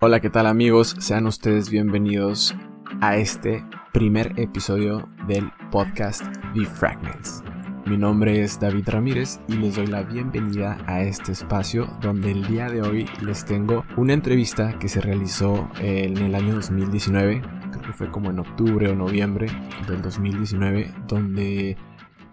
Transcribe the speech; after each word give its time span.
Hola, 0.00 0.20
¿qué 0.20 0.30
tal 0.30 0.46
amigos? 0.46 0.94
Sean 1.00 1.26
ustedes 1.26 1.70
bienvenidos 1.70 2.54
a 3.00 3.16
este 3.16 3.64
primer 3.92 4.38
episodio 4.38 5.08
del 5.26 5.50
podcast 5.72 6.22
The 6.54 6.66
Fragments. 6.66 7.42
Mi 7.84 7.96
nombre 7.96 8.44
es 8.44 8.60
David 8.60 8.88
Ramírez 8.88 9.40
y 9.48 9.54
les 9.54 9.74
doy 9.74 9.88
la 9.88 10.02
bienvenida 10.02 10.78
a 10.86 11.02
este 11.02 11.32
espacio 11.32 11.88
donde 12.00 12.30
el 12.30 12.46
día 12.46 12.68
de 12.68 12.80
hoy 12.80 13.06
les 13.22 13.44
tengo 13.44 13.84
una 13.96 14.12
entrevista 14.12 14.78
que 14.78 14.88
se 14.88 15.00
realizó 15.00 15.68
en 15.80 16.16
el 16.18 16.36
año 16.36 16.54
2019, 16.54 17.42
creo 17.72 17.82
que 17.82 17.92
fue 17.92 18.08
como 18.12 18.30
en 18.30 18.38
octubre 18.38 18.88
o 18.88 18.94
noviembre 18.94 19.48
del 19.88 20.00
2019, 20.00 20.94
donde 21.08 21.76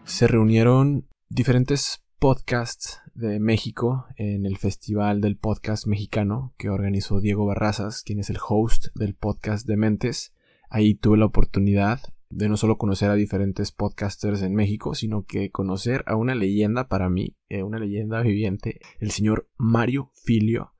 se 0.04 0.27
reunieron 0.27 1.07
diferentes 1.29 2.04
podcasts 2.20 3.02
de 3.16 3.39
México 3.39 4.05
en 4.18 4.45
el 4.45 4.57
Festival 4.57 5.21
del 5.21 5.38
Podcast 5.38 5.88
Mexicano 5.88 6.54
que 6.57 6.70
organizó 6.70 7.21
Diego 7.21 7.45
Barrazas, 7.45 8.04
quien 8.04 8.20
es 8.20 8.29
el 8.29 8.38
host 8.45 8.88
del 8.93 9.15
podcast 9.15 9.65
de 9.65 9.78
Mentes. 9.78 10.33
Ahí 10.69 10.96
tuve 10.96 11.18
la 11.18 11.25
oportunidad 11.25 12.01
de 12.29 12.50
no 12.50 12.57
solo 12.57 12.78
conocer 12.78 13.10
a 13.10 13.15
diferentes 13.15 13.71
podcasters 13.71 14.41
en 14.41 14.54
México, 14.54 14.93
sino 14.93 15.24
que 15.24 15.50
conocer 15.50 16.04
a 16.07 16.15
una 16.18 16.36
leyenda 16.36 16.89
para 16.89 17.10
mí, 17.10 17.36
eh, 17.47 17.64
una 17.64 17.79
leyenda 17.79 18.21
viviente, 18.21 18.79
el 19.00 19.11
señor 19.11 19.47
Mario 19.57 20.11
Filio. 20.13 20.74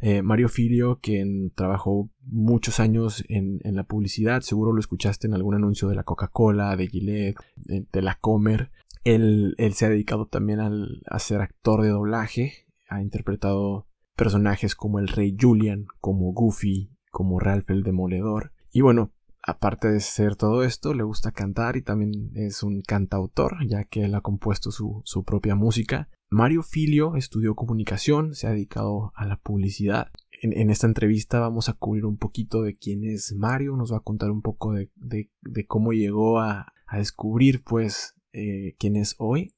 Eh, 0.00 0.22
Mario 0.22 0.48
Filio, 0.48 0.98
quien 1.00 1.50
trabajó 1.54 2.10
muchos 2.20 2.80
años 2.80 3.24
en, 3.28 3.60
la 3.62 3.84
publicidad, 3.84 4.42
seguro 4.42 4.72
lo 4.72 4.80
escuchaste 4.80 5.26
en 5.26 5.34
algún 5.34 5.54
anuncio 5.54 5.88
de 5.88 5.94
la 5.94 6.02
Coca-Cola, 6.02 6.76
de 6.76 6.88
Gillette, 6.88 7.38
de, 7.56 8.02
la 8.02 8.16
Comer. 8.16 8.70
Él, 9.04 9.54
se 9.72 9.86
ha 9.86 9.90
dedicado 9.90 10.26
también 10.26 10.60
a 10.60 11.18
ser 11.18 11.40
actor 11.40 11.82
de 11.82 11.88
doblaje, 11.88 12.66
ha 12.88 13.02
interpretado 13.02 13.86
personajes 14.16 14.74
como 14.74 14.98
el 14.98 15.08
Rey 15.08 15.36
Julian, 15.38 15.84
como 16.00 16.32
Goofy, 16.32 16.90
como 17.10 17.38
Ralph 17.38 17.70
el 17.70 17.82
Demoledor. 17.82 18.52
Y 18.72 18.80
bueno, 18.80 19.12
aparte 19.42 19.88
de 19.88 20.00
ser 20.00 20.36
todo 20.36 20.64
esto, 20.64 20.94
le 20.94 21.02
gusta 21.02 21.32
cantar 21.32 21.76
y 21.76 21.82
también 21.82 22.30
es 22.34 22.62
un 22.62 22.82
cantautor, 22.82 23.58
ya 23.66 23.84
que 23.84 24.04
él 24.04 24.14
ha 24.14 24.20
compuesto 24.20 24.70
su, 24.70 25.24
propia 25.24 25.54
música. 25.54 26.08
Mario 26.30 26.62
Filio 26.62 27.16
estudió 27.16 27.54
comunicación, 27.54 28.34
se 28.34 28.46
ha 28.46 28.50
dedicado 28.50 29.12
a 29.14 29.26
la 29.26 29.36
publicidad. 29.36 30.08
En, 30.42 30.70
esta 30.70 30.86
entrevista 30.86 31.38
vamos 31.38 31.68
a 31.68 31.74
cubrir 31.74 32.04
un 32.04 32.18
poquito 32.18 32.62
de 32.62 32.74
quién 32.74 33.04
es 33.04 33.34
Mario, 33.36 33.76
nos 33.76 33.92
va 33.92 33.98
a 33.98 34.02
contar 34.02 34.30
un 34.30 34.42
poco 34.42 34.72
de, 34.72 35.30
cómo 35.66 35.92
llegó 35.92 36.40
a, 36.40 36.72
descubrir 36.92 37.64
pues 37.64 38.14
eh, 38.34 38.74
quién 38.78 38.96
es 38.96 39.14
hoy, 39.18 39.54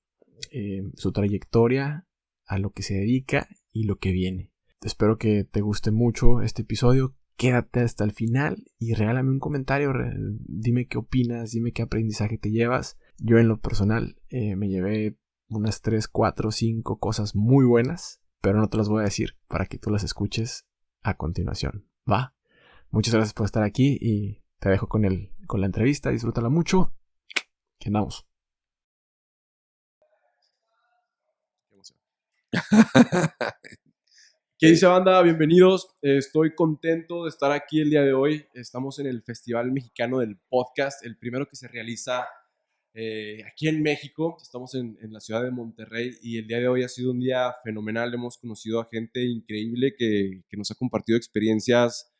eh, 0.52 0.82
su 0.94 1.12
trayectoria, 1.12 2.06
a 2.46 2.58
lo 2.58 2.70
que 2.70 2.82
se 2.82 2.94
dedica 2.94 3.48
y 3.72 3.84
lo 3.84 3.98
que 3.98 4.12
viene. 4.12 4.52
Espero 4.82 5.18
que 5.18 5.44
te 5.44 5.62
guste 5.62 5.90
mucho 5.90 6.42
este 6.42 6.62
episodio, 6.62 7.16
quédate 7.36 7.80
hasta 7.80 8.04
el 8.04 8.12
final 8.12 8.64
y 8.78 8.94
regálame 8.94 9.30
un 9.30 9.40
comentario, 9.40 9.92
dime 10.46 10.86
qué 10.86 10.98
opinas, 10.98 11.52
dime 11.52 11.72
qué 11.72 11.82
aprendizaje 11.82 12.38
te 12.38 12.50
llevas. 12.50 12.98
Yo 13.18 13.38
en 13.38 13.48
lo 13.48 13.60
personal 13.60 14.16
eh, 14.28 14.56
me 14.56 14.68
llevé 14.68 15.18
unas 15.48 15.80
3, 15.80 16.06
4, 16.08 16.50
5 16.50 16.98
cosas 16.98 17.34
muy 17.34 17.64
buenas, 17.64 18.20
pero 18.40 18.60
no 18.60 18.68
te 18.68 18.76
las 18.76 18.88
voy 18.88 19.00
a 19.00 19.06
decir 19.06 19.36
para 19.48 19.66
que 19.66 19.78
tú 19.78 19.90
las 19.90 20.04
escuches 20.04 20.66
a 21.02 21.16
continuación. 21.16 21.88
¿Va? 22.10 22.34
Muchas 22.90 23.14
gracias 23.14 23.34
por 23.34 23.46
estar 23.46 23.62
aquí 23.62 23.98
y 24.00 24.42
te 24.60 24.68
dejo 24.68 24.86
con, 24.86 25.04
el, 25.04 25.32
con 25.46 25.60
la 25.60 25.66
entrevista, 25.66 26.10
disfrútala 26.10 26.48
mucho. 26.48 26.94
Que 27.78 27.88
andamos. 27.88 28.25
¿Qué 34.58 34.68
dice 34.68 34.86
banda? 34.86 35.20
Bienvenidos. 35.22 35.88
Estoy 36.00 36.54
contento 36.54 37.24
de 37.24 37.30
estar 37.30 37.52
aquí 37.52 37.80
el 37.80 37.90
día 37.90 38.02
de 38.02 38.12
hoy. 38.12 38.46
Estamos 38.54 38.98
en 38.98 39.06
el 39.06 39.22
Festival 39.22 39.72
Mexicano 39.72 40.18
del 40.20 40.38
Podcast, 40.48 41.04
el 41.04 41.18
primero 41.18 41.46
que 41.46 41.56
se 41.56 41.68
realiza 41.68 42.26
eh, 42.94 43.42
aquí 43.50 43.68
en 43.68 43.82
México. 43.82 44.36
Estamos 44.40 44.74
en, 44.74 44.96
la 45.10 45.20
ciudad 45.20 45.42
de 45.42 45.50
Monterrey 45.50 46.16
y 46.22 46.38
el 46.38 46.46
día 46.46 46.58
de 46.58 46.68
hoy 46.68 46.84
ha 46.84 46.88
sido 46.88 47.10
un 47.10 47.20
día 47.20 47.54
fenomenal. 47.64 48.14
Hemos 48.14 48.38
conocido 48.38 48.80
a 48.80 48.88
gente 48.90 49.24
increíble 49.24 49.94
que, 49.96 50.42
nos 50.52 50.70
ha 50.70 50.74
compartido 50.74 51.18
experiencias, 51.18 52.14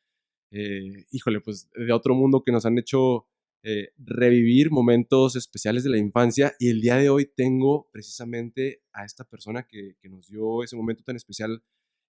eh, 0.50 1.05
híjole, 1.12 1.41
pues 1.41 1.71
de 1.73 1.93
otro 1.93 2.15
mundo 2.15 2.43
que 2.45 2.53
nos 2.53 2.67
han 2.67 2.79
hecho 2.79 3.29
eh, 3.69 3.88
revivir 3.99 4.71
momentos 4.71 5.34
especiales 5.34 5.82
de 5.82 5.91
la 5.91 5.99
infancia. 5.99 6.54
Y 6.60 6.69
el 6.69 6.81
día 6.81 6.97
de 6.97 7.09
hoy 7.09 7.28
tengo 7.37 7.88
precisamente 7.91 8.82
a 8.93 9.04
esta 9.04 9.25
persona 9.25 9.66
que, 9.66 9.97
que 10.00 10.09
nos 10.09 10.28
dio 10.28 10.62
ese 10.62 10.77
momento 10.77 11.03
tan 11.03 11.16
especial 11.16 11.62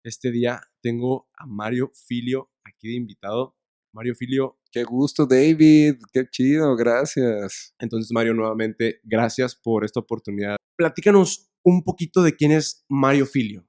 este 0.04 0.32
día 0.32 0.62
tengo 0.82 1.28
a 1.36 1.46
Mario 1.46 1.92
Filio 1.94 2.52
aquí 2.64 2.90
de 2.90 2.96
invitado. 2.96 3.56
Mario 3.94 4.16
Filio. 4.16 4.60
Qué 4.72 4.84
gusto, 4.84 5.26
David. 5.26 5.96
Qué 6.14 6.28
chido, 6.30 6.76
gracias. 6.76 7.74
Entonces, 7.80 8.12
Mario, 8.12 8.34
nuevamente, 8.34 9.02
gracias 9.04 9.56
por 9.56 9.84
esta 9.84 10.00
oportunidad. 10.00 10.58
Platícanos 10.78 11.52
un 11.64 11.84
poquito 11.84 12.22
de 12.22 12.36
quién 12.36 12.52
es 12.52 12.86
Mario 12.88 13.26
Filio. 13.26 13.67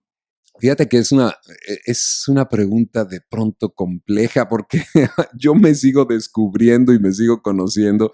Fíjate 0.59 0.89
que 0.89 0.99
es 0.99 1.13
una, 1.13 1.37
e, 1.69 1.79
es 1.85 2.25
una 2.29 2.49
pregunta 2.49 3.05
de 3.05 3.21
pronto 3.21 3.75
compleja 3.75 4.49
porque 4.49 4.85
yo 5.39 5.55
me 5.55 5.75
sigo 5.75 6.05
descubriendo 6.05 6.93
y 6.93 6.99
me 6.99 7.13
sigo 7.13 7.43
conociendo. 7.43 8.13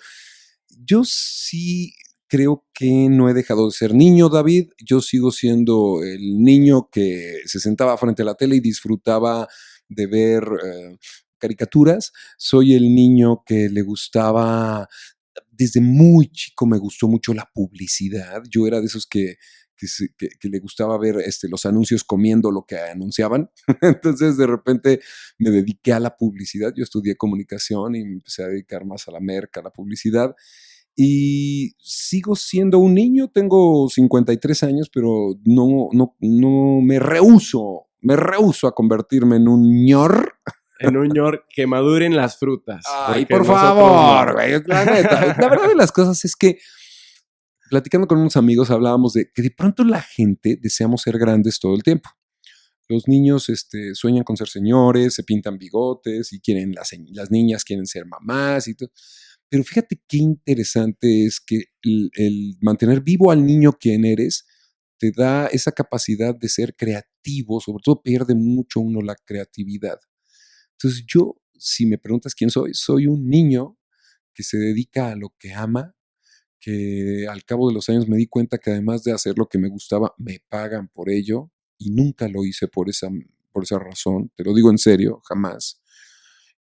Yo 0.85 1.03
sí 1.05 1.95
creo 2.29 2.67
que 2.75 3.09
no 3.09 3.29
he 3.29 3.35
dejado 3.35 3.67
de 3.67 3.73
ser 3.73 3.95
niño, 3.95 4.29
David. 4.29 4.71
Yo 4.85 5.01
sigo 5.01 5.31
siendo 5.31 6.03
el 6.03 6.43
niño 6.43 6.89
que 6.91 7.41
se 7.47 7.61
sentaba 7.61 7.97
frente 7.97 8.23
a 8.23 8.27
la 8.27 8.35
tele 8.35 8.57
y 8.57 8.61
disfrutaba 8.61 9.49
de 9.89 10.07
ver 10.07 10.43
eh, 10.43 10.99
caricaturas. 11.39 12.13
Soy 12.37 12.75
el 12.75 12.95
niño 12.95 13.43
que 13.47 13.69
le 13.69 13.83
gustaba, 13.83 14.89
desde 15.51 15.81
muy 15.81 16.29
chico 16.29 16.67
me 16.67 16.79
gustó 16.79 17.09
mucho 17.09 17.33
la 17.35 17.49
publicidad. 17.55 18.43
Yo 18.51 18.67
era 18.67 18.81
de 18.81 18.87
esos 18.87 19.07
que, 19.07 19.37
que, 20.17 20.49
le 20.49 20.59
gustaba 20.59 20.99
ver 20.99 21.17
este, 21.25 21.49
los 21.49 21.67
anuncios 21.67 22.05
comiendo 22.05 22.51
lo 22.51 22.65
que 22.67 22.79
anunciaban. 22.79 23.51
Entonces 23.83 24.37
de 24.37 24.47
repente 24.47 25.01
me 25.39 25.51
dediqué 25.51 25.93
a 25.93 26.01
la 26.01 26.17
publicidad. 26.17 26.73
Yo 26.77 26.85
estudié 26.85 27.17
comunicación 27.17 27.95
y 27.95 28.05
me 28.05 28.15
empecé 28.15 28.45
a 28.45 28.49
dedicar 28.49 28.85
más 28.85 29.09
a 29.09 29.13
la 29.13 29.21
merca, 29.21 29.61
a 29.61 29.65
la 29.65 29.71
publicidad 29.71 30.35
y 30.97 31.75
sigo 31.79 32.37
siendo 32.37 32.79
un 32.79 32.95
niño, 32.95 33.29
tengo 33.29 33.89
53 33.89 34.63
años, 34.63 34.91
pero 34.93 35.35
no, 35.45 35.89
no, 35.93 36.17
no 36.21 36.81
me 36.81 36.99
rehuso, 36.99 37.89
me 38.01 38.17
rehuso 38.17 38.69
a 38.69 38.75
convertirme 38.75 39.37
en 39.37 39.49
un 39.49 39.85
ñor. 39.85 40.39
En 40.79 40.97
un 40.97 41.09
ñor 41.09 41.47
que 41.49 41.67
maduren 41.67 42.15
las 42.15 42.39
frutas. 42.39 42.85
Ay, 42.89 43.27
por 43.27 43.45
favor, 43.45 44.37
La, 44.67 44.85
la 44.85 45.49
verdad 45.49 45.69
de 45.69 45.75
las 45.75 45.93
cosas 45.93 46.25
es 46.25 46.37
que 46.37 46.59
platicando 47.75 48.07
con 48.07 48.21
unos 48.21 48.37
amigos 48.37 48.71
hablábamos 48.71 49.15
de 49.15 49.33
que 49.35 49.43
de 49.43 49.51
pronto 49.51 49.83
la 49.83 50.01
gente 50.01 50.57
deseamos 50.63 51.03
ser 51.03 51.19
grandes 51.19 51.59
todo 51.59 51.75
el 51.75 51.83
tiempo. 51.83 52.09
Los 52.89 53.09
niños 53.09 53.49
este, 53.49 53.97
sueñan 53.97 54.23
con 54.23 54.37
ser 54.37 54.47
señores, 54.47 55.15
se 55.15 55.25
pintan 55.25 55.59
bigotes 55.59 56.33
y 56.33 56.39
quieren 56.39 56.73
las, 56.73 56.93
niñas 57.33 57.65
quieren 57.65 57.87
ser 57.87 58.07
mamás 58.07 58.69
y 58.69 58.77
todo. 58.77 58.93
Pero 59.49 59.65
fíjate 59.65 60.01
qué 60.07 60.19
interesante 60.19 61.27
es 61.27 61.41
que 61.41 61.65
el, 61.83 62.57
mantener 62.61 63.01
vivo 63.01 63.33
al 63.33 63.45
niño 63.45 63.73
quien 63.73 64.05
eres 64.05 64.47
te 64.97 65.11
da 65.11 65.49
esa 65.49 65.73
capacidad 65.73 66.33
de 66.33 66.49
ser 66.49 66.77
creativo, 66.77 67.61
sobre 67.61 67.83
todo 67.83 68.03
pierde 68.03 68.37
mucho 68.37 68.79
uno 68.79 69.01
la 69.01 69.17
creatividad. 69.17 69.99
Entonces 70.79 71.05
yo, 71.13 71.41
si 71.59 71.87
me 71.87 71.99
preguntas 71.99 72.37
quién 72.37 72.51
soy, 72.51 72.73
soy 72.73 73.09
un 73.09 73.29
niño 73.29 73.77
que 74.33 74.45
se 74.45 74.59
dedica 74.59 75.11
a 75.11 75.17
lo 75.17 75.35
que 75.41 75.53
ama, 75.53 75.97
que 76.65 77.27
al 77.29 77.45
cabo 77.45 77.69
de 77.69 77.75
los 77.75 77.91
años 77.91 78.09
me 78.09 78.17
di 78.17 78.27
cuenta 78.27 78.57
que 78.57 78.71
además 78.71 79.05
de 79.05 79.13
hacer 79.13 79.37
lo 79.37 79.49
que 79.49 79.59
me 79.59 79.69
gustaba, 79.69 80.15
me 80.17 80.41
pagan 80.49 80.89
por 80.89 81.11
ello 81.11 81.51
y 81.77 81.91
nunca 81.91 82.27
lo 82.27 82.45
hice 82.47 82.69
por 82.69 82.89
esa, 82.89 83.11
por 83.53 83.65
esa 83.65 83.79
razón, 83.79 84.31
te 84.35 84.45
lo 84.45 84.55
digo 84.55 84.71
en 84.71 84.79
serio, 84.79 85.21
jamás. 85.29 85.83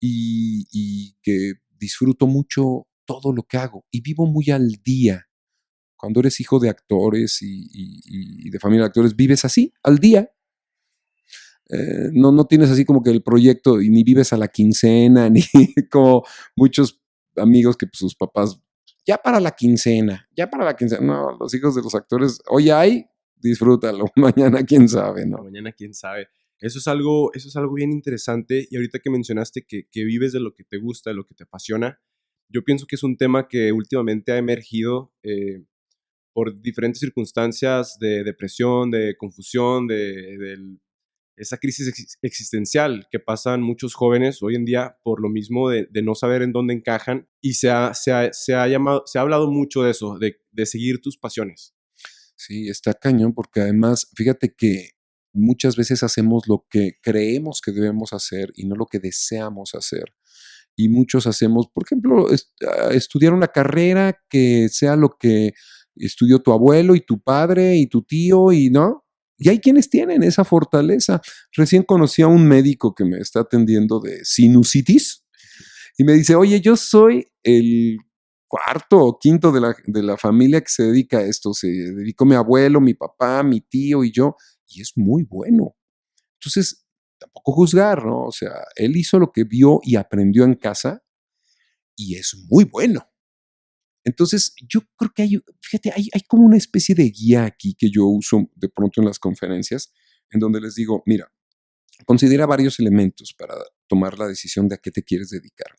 Y, 0.01 0.67
y 0.73 1.15
que 1.21 1.53
disfruto 1.79 2.27
mucho 2.27 2.87
todo 3.05 3.31
lo 3.31 3.43
que 3.43 3.57
hago 3.57 3.85
y 3.91 4.01
vivo 4.01 4.25
muy 4.25 4.49
al 4.49 4.67
día. 4.83 5.25
Cuando 5.95 6.19
eres 6.19 6.41
hijo 6.41 6.59
de 6.59 6.69
actores 6.69 7.37
y, 7.41 8.49
de 8.49 8.59
familia 8.59 8.83
de 8.83 8.87
actores, 8.87 9.15
vives 9.15 9.45
así, 9.45 9.73
al 9.83 9.99
día. 9.99 10.29
Eh, 11.69 12.09
no, 12.11 12.33
no 12.33 12.45
tienes 12.45 12.69
así 12.69 12.83
como 12.83 13.01
que 13.01 13.09
el 13.09 13.23
proyecto 13.23 13.81
y 13.81 13.89
ni 13.89 14.03
vives 14.03 14.33
a 14.33 14.37
la 14.37 14.49
quincena, 14.49 15.29
ni 15.29 15.43
como 15.89 16.25
muchos 16.57 17.01
amigos 17.37 17.77
que 17.77 17.87
pues, 17.87 17.99
sus 17.99 18.15
papás, 18.15 18.59
ya 19.05 19.17
para 19.17 19.39
la 19.39 19.51
quincena, 19.51 20.27
ya 20.35 20.49
para 20.49 20.65
la 20.65 20.75
quincena. 20.75 21.01
No, 21.05 21.37
los 21.39 21.53
hijos 21.53 21.75
de 21.75 21.81
los 21.81 21.93
actores, 21.95 22.41
hoy 22.49 22.69
hay, 22.69 23.05
disfrútalo, 23.35 24.05
mañana 24.15 24.63
quién 24.63 24.87
sabe, 24.87 25.25
¿no? 25.25 25.43
Mañana 25.43 25.71
quién 25.71 25.93
sabe. 25.93 26.27
Eso 26.59 26.79
es 26.79 26.87
algo, 26.87 27.33
eso 27.33 27.49
es 27.49 27.55
algo 27.57 27.73
bien 27.73 27.91
interesante 27.91 28.65
y 28.69 28.77
ahorita 28.77 28.99
que 28.99 29.09
mencionaste 29.09 29.65
que, 29.67 29.85
vives 29.93 30.31
de 30.31 30.39
lo 30.39 30.53
que 30.53 30.63
te 30.63 30.77
gusta, 30.77 31.09
de 31.09 31.15
lo 31.15 31.25
que 31.25 31.35
te 31.35 31.43
apasiona, 31.43 31.99
yo 32.47 32.63
pienso 32.63 32.85
que 32.87 32.95
es 32.95 33.03
un 33.03 33.17
tema 33.17 33.47
que 33.49 33.73
últimamente 33.73 34.31
ha 34.31 34.37
emergido 34.37 35.11
eh, 35.23 35.65
por 36.31 36.61
diferentes 36.61 37.01
circunstancias 37.01 37.97
de 37.99 38.23
depresión, 38.23 38.91
de 38.91 39.17
confusión, 39.17 39.87
de, 39.87 40.57
esa 41.35 41.57
crisis 41.57 42.15
existencial 42.21 43.07
que 43.11 43.19
pasan 43.19 43.61
muchos 43.61 43.95
jóvenes 43.95 44.41
hoy 44.41 44.55
en 44.55 44.65
día 44.65 44.97
por 45.03 45.21
lo 45.21 45.29
mismo 45.29 45.69
de, 45.69 45.87
no 46.03 46.15
saber 46.15 46.41
en 46.41 46.51
dónde 46.51 46.73
encajan 46.73 47.27
y 47.41 47.53
se 47.53 47.69
ha, 47.69 47.93
se 47.93 48.11
ha, 48.11 48.67
llamado, 48.67 49.03
se 49.05 49.17
ha 49.17 49.21
hablado 49.21 49.49
mucho 49.51 49.83
de 49.83 49.91
eso, 49.91 50.17
de, 50.19 50.37
de 50.51 50.65
seguir 50.65 51.01
tus 51.01 51.17
pasiones. 51.17 51.73
Sí, 52.35 52.67
está 52.69 52.93
cañón 52.93 53.33
porque 53.33 53.61
además, 53.61 54.09
fíjate 54.15 54.53
que 54.55 54.89
muchas 55.33 55.75
veces 55.75 56.03
hacemos 56.03 56.47
lo 56.47 56.65
que 56.69 56.93
creemos 57.01 57.61
que 57.61 57.71
debemos 57.71 58.13
hacer 58.13 58.51
y 58.55 58.65
no 58.65 58.75
lo 58.75 58.85
que 58.85 58.99
deseamos 58.99 59.75
hacer. 59.75 60.13
Y 60.75 60.89
muchos 60.89 61.27
hacemos, 61.27 61.67
por 61.73 61.83
ejemplo, 61.85 62.27
ah, 62.29 62.89
estudiar 62.91 63.33
una 63.33 63.47
carrera 63.47 64.19
que 64.29 64.69
sea 64.69 64.95
lo 64.95 65.17
que 65.19 65.53
estudió 65.95 66.39
tu 66.39 66.51
abuelo 66.51 66.95
y 66.95 67.01
tu 67.01 67.21
padre 67.21 67.77
y 67.77 67.87
tu 67.87 68.03
tío 68.03 68.51
y 68.51 68.69
no. 68.69 69.02
Y 69.37 69.49
hay 69.49 69.59
quienes 69.59 69.89
tienen 69.89 70.23
esa 70.23 70.43
fortaleza. 70.43 71.21
Recién 71.55 71.83
conocí 71.83 72.21
a 72.21 72.27
un 72.27 72.47
médico 72.47 72.93
que 72.93 73.05
me 73.05 73.17
está 73.17 73.41
atendiendo 73.41 73.99
de 73.99 74.23
sinusitis 74.23 75.25
y 75.97 76.03
me 76.03 76.13
dice, 76.13 76.35
oye, 76.35 76.61
yo 76.61 76.75
soy 76.75 77.31
el 77.43 77.97
cuarto 78.47 78.99
o 78.99 79.19
quinto 79.19 79.51
de 79.51 79.61
la, 79.61 79.75
de 79.85 80.03
la 80.03 80.17
familia 80.17 80.61
que 80.61 80.69
se 80.69 80.83
dedica 80.83 81.19
a 81.19 81.23
esto. 81.23 81.53
Se 81.53 81.67
dedicó 81.67 82.25
mi 82.25 82.35
abuelo, 82.35 82.79
mi 82.79 82.93
papá, 82.93 83.43
mi 83.43 83.61
tío 83.61 84.03
y 84.03 84.11
yo 84.11 84.35
y 84.67 84.81
es 84.81 84.93
muy 84.95 85.23
bueno. 85.23 85.75
Entonces, 86.39 86.85
tampoco 87.19 87.53
juzgar, 87.53 88.05
¿no? 88.05 88.25
O 88.25 88.31
sea, 88.31 88.51
él 88.75 88.97
hizo 88.97 89.19
lo 89.19 89.31
que 89.31 89.43
vio 89.43 89.79
y 89.83 89.95
aprendió 89.95 90.43
en 90.43 90.55
casa 90.55 91.03
y 91.95 92.15
es 92.15 92.35
muy 92.49 92.65
bueno. 92.65 93.07
Entonces, 94.03 94.53
yo 94.67 94.81
creo 94.97 95.11
que 95.13 95.23
hay, 95.23 95.41
fíjate, 95.61 95.91
hay, 95.95 96.09
hay 96.13 96.21
como 96.27 96.43
una 96.43 96.57
especie 96.57 96.93
de 96.93 97.09
guía 97.09 97.45
aquí 97.45 97.75
que 97.75 97.89
yo 97.89 98.05
uso 98.05 98.49
de 98.55 98.69
pronto 98.69 99.01
en 99.01 99.07
las 99.07 99.19
conferencias, 99.19 99.93
en 100.29 100.39
donde 100.39 100.59
les 100.59 100.75
digo, 100.75 101.03
mira, 101.05 101.31
considera 102.05 102.45
varios 102.45 102.79
elementos 102.79 103.33
para 103.33 103.55
tomar 103.87 104.17
la 104.17 104.27
decisión 104.27 104.67
de 104.67 104.75
a 104.75 104.77
qué 104.77 104.91
te 104.91 105.03
quieres 105.03 105.29
dedicar. 105.29 105.75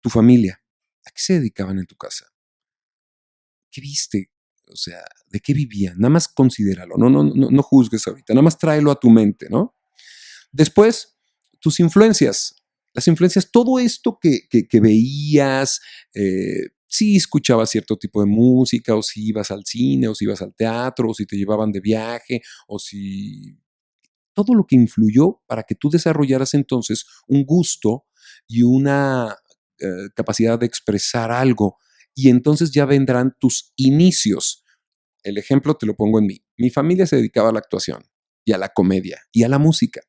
Tu 0.00 0.10
familia, 0.10 0.62
¿a 1.06 1.10
qué 1.10 1.22
se 1.22 1.34
dedicaban 1.34 1.78
en 1.78 1.86
tu 1.86 1.96
casa? 1.96 2.26
¿Qué 3.70 3.80
viste? 3.80 4.32
O 4.66 4.76
sea, 4.76 5.02
¿de 5.26 5.40
qué 5.40 5.54
vivían? 5.54 5.98
Nada 5.98 6.10
más 6.10 6.28
considéralo, 6.28 6.96
no, 6.96 7.08
no, 7.08 7.24
no, 7.24 7.50
no 7.50 7.62
juzgues 7.62 8.06
ahorita, 8.06 8.34
nada 8.34 8.42
más 8.42 8.58
tráelo 8.58 8.90
a 8.90 9.00
tu 9.00 9.10
mente, 9.10 9.48
¿no? 9.48 9.76
Después, 10.52 11.18
tus 11.60 11.80
influencias. 11.80 12.56
Las 12.92 13.06
influencias, 13.06 13.50
todo 13.52 13.78
esto 13.78 14.18
que, 14.20 14.48
que, 14.48 14.80
veías, 14.80 15.80
eh, 16.12 16.70
si 16.90 17.16
escuchabas 17.16 17.70
cierto 17.70 17.96
tipo 17.96 18.20
de 18.20 18.26
música, 18.26 18.96
o 18.96 19.02
si 19.02 19.28
ibas 19.28 19.52
al 19.52 19.64
cine, 19.64 20.08
o 20.08 20.14
si 20.14 20.24
ibas 20.24 20.42
al 20.42 20.54
teatro, 20.54 21.10
o 21.10 21.14
si 21.14 21.24
te 21.24 21.36
llevaban 21.36 21.72
de 21.72 21.80
viaje, 21.80 22.42
o 22.66 22.78
si... 22.78 23.56
Todo 24.34 24.54
lo 24.54 24.64
que 24.66 24.76
influyó 24.76 25.40
para 25.46 25.62
que 25.62 25.74
tú 25.74 25.88
desarrollaras 25.90 26.54
entonces 26.54 27.06
un 27.26 27.44
gusto 27.44 28.06
y 28.48 28.62
una 28.62 29.36
eh, 29.78 30.08
capacidad 30.14 30.58
de 30.58 30.66
expresar 30.66 31.30
algo 31.30 31.78
y 32.14 32.28
entonces 32.28 32.70
ya 32.70 32.86
vendrán 32.86 33.36
tus 33.38 33.72
inicios. 33.76 34.64
El 35.22 35.38
ejemplo 35.38 35.74
te 35.74 35.86
lo 35.86 35.94
pongo 35.94 36.18
en 36.18 36.26
mí. 36.26 36.44
Mi 36.56 36.70
familia 36.70 37.06
se 37.06 37.16
dedicaba 37.16 37.50
a 37.50 37.52
la 37.52 37.60
actuación 37.60 38.02
y 38.44 38.52
a 38.52 38.58
la 38.58 38.70
comedia 38.70 39.20
y 39.32 39.42
a 39.42 39.48
la 39.48 39.58
música. 39.58 40.00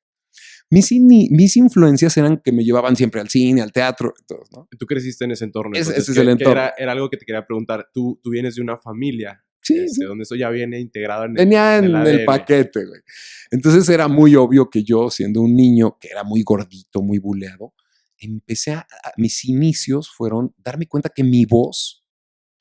Mis, 0.71 0.91
mis 0.91 1.57
influencias 1.57 2.17
eran 2.17 2.37
que 2.37 2.51
me 2.51 2.63
llevaban 2.63 2.95
siempre 2.95 3.21
al 3.21 3.29
cine, 3.29 3.61
al 3.61 3.71
teatro. 3.71 4.13
¿no? 4.51 4.67
Tú 4.79 4.85
creciste 4.87 5.25
en 5.25 5.31
ese 5.31 5.45
entorno. 5.45 5.77
ese 5.77 5.97
es 5.97 6.17
el 6.17 6.29
entorno. 6.29 6.63
era, 6.77 6.91
algo 6.91 7.09
que 7.09 7.17
te 7.17 7.25
quería 7.25 7.45
preguntar. 7.45 7.89
Tú, 7.93 8.19
tú 8.23 8.29
vienes 8.31 8.55
de 8.55 8.61
una 8.61 8.77
familia 8.77 9.43
Sí, 9.63 9.77
este, 9.77 10.05
donde 10.05 10.23
eso 10.23 10.35
ya 10.35 10.49
viene 10.49 10.79
integrado 10.79 11.25
en 11.25 11.33
Venía 11.33 11.77
en, 11.77 11.95
el, 11.95 12.25
paquete, 12.25 12.83
güey. 12.83 13.01
Entonces 13.51 13.87
era 13.89 14.07
muy 14.07 14.35
obvio 14.35 14.69
que 14.69 14.83
yo, 14.83 15.11
siendo 15.11 15.41
un 15.41 15.55
niño 15.55 15.97
que 15.99 16.07
era 16.07 16.23
muy 16.23 16.41
gordito, 16.41 17.03
muy 17.03 17.19
buleado, 17.19 17.75
empecé 18.17 18.71
a, 18.71 18.87
mis 19.17 19.45
inicios 19.45 20.09
fueron 20.09 20.55
darme 20.57 20.87
cuenta 20.87 21.09
que 21.09 21.23
mi 21.23 21.45
voz 21.45 22.03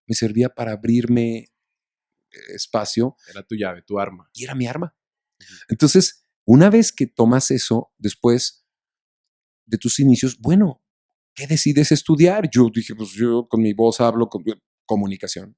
me 0.06 0.14
servía 0.14 0.50
para 0.50 0.72
abrirme 0.72 1.38
eh, 1.38 1.46
espacio. 2.54 3.16
Era 3.30 3.42
tu 3.44 3.54
llave, 3.54 3.82
tu 3.82 3.98
arma. 3.98 4.28
Y 4.34 4.44
era 4.44 4.54
mi 4.54 4.66
arma. 4.66 4.94
Entonces, 5.68 6.26
una 6.46 6.70
vez 6.70 6.92
que 6.92 7.06
tomas 7.06 7.50
eso, 7.50 7.92
después 7.98 8.66
de 9.66 9.78
tus 9.78 10.00
inicios, 10.00 10.38
bueno, 10.38 10.82
¿qué 11.34 11.46
decides 11.46 11.92
estudiar? 11.92 12.48
Yo 12.50 12.68
dije, 12.74 12.94
pues 12.94 13.10
yo 13.10 13.46
con 13.48 13.62
mi 13.62 13.72
voz 13.72 14.00
hablo 14.00 14.28
con 14.28 14.44
comunicación. 14.86 15.56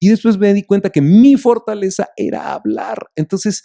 Y 0.00 0.08
después 0.08 0.36
me 0.38 0.52
di 0.52 0.64
cuenta 0.64 0.90
que 0.90 1.00
mi 1.00 1.36
fortaleza 1.36 2.08
era 2.16 2.52
hablar. 2.52 3.10
Entonces, 3.14 3.62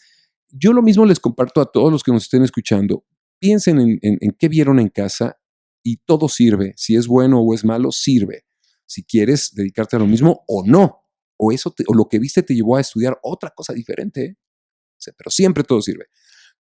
yo 0.49 0.73
lo 0.73 0.81
mismo 0.81 1.05
les 1.05 1.19
comparto 1.19 1.59
a 1.59 1.71
todos 1.71 1.91
los 1.91 2.03
que 2.03 2.11
nos 2.11 2.23
estén 2.23 2.43
escuchando 2.43 3.03
piensen 3.39 3.99
en, 4.01 4.35
qué 4.37 4.47
vieron 4.47 4.79
en 4.79 4.89
casa 4.89 5.39
y 5.83 5.97
todo 5.97 6.27
sirve. 6.27 6.73
Si 6.75 6.95
es 6.95 7.07
bueno 7.07 7.41
o 7.41 7.53
es 7.53 7.63
malo, 7.63 7.91
sirve. 7.91 8.45
Si 8.85 9.03
quieres 9.03 9.53
dedicarte 9.53 9.95
a 9.95 9.99
lo 9.99 10.07
mismo 10.07 10.43
o 10.47 10.63
no. 10.65 11.01
O, 11.37 11.51
eso 11.51 11.73
o 11.87 11.93
lo 11.93 12.07
que 12.07 12.19
viste 12.19 12.41
te 12.41 12.55
llevó 12.55 12.77
a 12.77 12.81
estudiar 12.81 13.19
otra 13.21 13.51
cosa 13.51 13.73
diferente. 13.73 14.37
Pero 15.13 15.29
siempre 15.31 15.63
todo 15.63 15.81
sirve. 15.81 16.05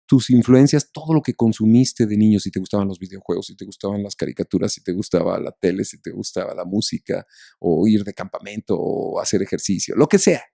Tus 0.06 0.31
influencias, 0.31 0.90
todo 0.93 1.14
lo 1.14 1.22
que 1.22 1.34
consumiste 1.34 2.06
de 2.06 2.16
niño, 2.16 2.38
si 2.38 2.50
te 2.50 2.60
gustaban 2.60 2.87
los 2.87 2.98
videojuegos, 2.98 3.46
si 3.46 3.56
te 3.56 3.64
gustaban 3.64 4.02
las 4.02 4.14
caricaturas, 4.14 4.72
si 4.72 4.82
te 4.82 4.93
gustaba 4.93 5.38
la 5.40 5.50
tele, 5.50 5.84
si 5.84 6.00
te 6.00 6.12
gustaba 6.12 6.54
la 6.54 6.64
música, 6.64 7.26
o 7.58 7.87
ir 7.88 8.04
de 8.04 8.14
campamento, 8.14 8.76
o 8.78 9.20
hacer 9.20 9.43
ejercicio, 9.43 9.96
lo 9.96 10.06
que 10.06 10.19
sea. 10.19 10.44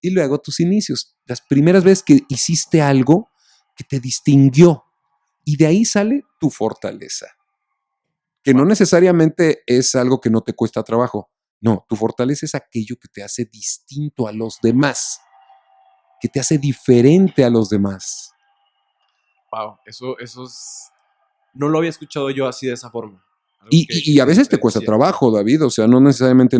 Y 0.00 0.10
luego 0.10 0.38
tus 0.38 0.60
inicios, 0.60 1.16
las 1.26 1.40
primeras 1.40 1.84
veces 1.84 2.02
que 2.04 2.20
hiciste 2.28 2.80
algo 2.80 3.28
que 3.76 3.84
te 3.84 3.98
distinguió, 3.98 4.84
y 5.44 5.56
de 5.56 5.66
ahí 5.66 5.84
sale 5.84 6.22
tu 6.38 6.50
fortaleza, 6.50 7.26
que 8.42 8.54
no 8.54 8.64
necesariamente 8.64 9.62
es 9.66 9.94
algo 9.94 10.20
que 10.20 10.30
no 10.30 10.42
te 10.42 10.52
cuesta 10.52 10.82
trabajo. 10.82 11.30
No, 11.60 11.84
tu 11.88 11.96
fortaleza 11.96 12.46
es 12.46 12.54
aquello 12.54 12.96
que 12.96 13.08
te 13.08 13.22
hace 13.22 13.44
distinto 13.44 14.26
a 14.26 14.32
los 14.32 14.58
demás, 14.62 15.18
que 16.20 16.28
te 16.28 16.40
hace 16.40 16.58
diferente 16.58 17.44
a 17.44 17.50
los 17.50 17.68
demás. 17.68 18.32
Wow, 19.52 19.76
eso, 19.86 20.18
eso 20.18 20.44
es... 20.44 20.90
No 21.54 21.68
lo 21.68 21.78
había 21.78 21.90
escuchado 21.90 22.30
yo 22.30 22.46
así 22.46 22.66
de 22.66 22.74
esa 22.74 22.90
forma. 22.90 23.24
Y, 23.68 24.18
a 24.20 24.24
veces 24.24 24.48
te 24.48 24.58
cuesta 24.58 24.80
trabajo, 24.80 25.30
David, 25.30 25.64
o 25.64 25.70
sea, 25.70 25.86
no 25.86 26.00
necesariamente 26.00 26.56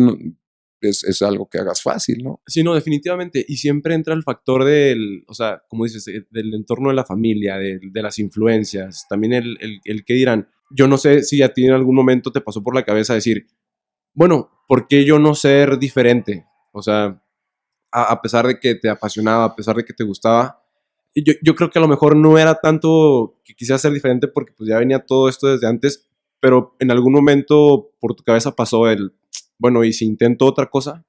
es, 0.81 1.21
algo 1.21 1.49
que 1.49 1.57
hagas 1.57 1.81
fácil, 1.81 2.23
¿no? 2.23 2.41
Sí, 2.45 2.63
no, 2.63 2.75
definitivamente. 2.75 3.43
Y 3.47 3.57
siempre 3.57 3.95
entra 3.95 4.13
el 4.13 4.23
factor 4.23 4.63
del, 4.63 5.23
o 5.27 5.33
sea, 5.33 5.63
como 5.67 5.85
dices, 5.85 6.07
eh, 6.07 6.25
del 6.29 6.53
entorno 6.53 6.89
de 6.89 6.95
la 6.95 7.05
familia, 7.05 7.57
de, 7.57 7.79
las 7.93 8.19
influencias, 8.19 9.05
también 9.09 9.33
el, 9.33 9.57
el, 9.83 10.05
que 10.05 10.13
dirán. 10.13 10.49
Yo 10.69 10.87
no 10.87 10.97
sé 10.97 11.23
si 11.23 11.41
a 11.41 11.53
ti 11.53 11.65
en 11.65 11.73
algún 11.73 11.95
momento 11.95 12.31
te 12.31 12.41
pasó 12.41 12.61
por 12.61 12.75
la 12.75 12.85
cabeza 12.85 13.13
decir, 13.13 13.47
bueno, 14.13 14.49
¿por 14.67 14.87
qué 14.87 15.03
yo 15.03 15.19
no 15.19 15.35
ser 15.35 15.79
diferente? 15.79 16.45
O 16.71 16.81
sea, 16.81 17.20
a, 17.91 18.21
pesar 18.21 18.47
de 18.47 18.59
que 18.59 18.75
te 18.75 18.89
apasionaba, 18.89 19.45
a 19.45 19.55
pesar 19.55 19.75
de 19.75 19.83
que 19.83 19.93
te 19.93 20.03
gustaba, 20.03 20.63
yo, 21.13 21.33
yo 21.43 21.55
creo 21.55 21.69
que 21.69 21.79
a 21.79 21.81
lo 21.81 21.87
mejor 21.87 22.15
no 22.15 22.37
era 22.37 22.55
tanto 22.55 23.39
que 23.43 23.53
quisiera 23.53 23.77
ser 23.77 23.91
diferente 23.91 24.27
porque 24.27 24.53
pues 24.53 24.69
ya 24.69 24.79
venía 24.79 24.99
todo 24.99 25.27
esto 25.27 25.47
desde 25.47 25.67
antes, 25.67 26.09
pero 26.39 26.75
en 26.79 26.91
algún 26.91 27.13
momento 27.13 27.91
por 27.99 28.15
tu 28.15 28.23
cabeza 28.23 28.55
pasó 28.55 28.89
el, 28.89 29.13
bueno, 29.57 29.83
¿y 29.83 29.93
si 29.93 30.05
intento 30.05 30.45
otra 30.45 30.67
cosa? 30.67 31.05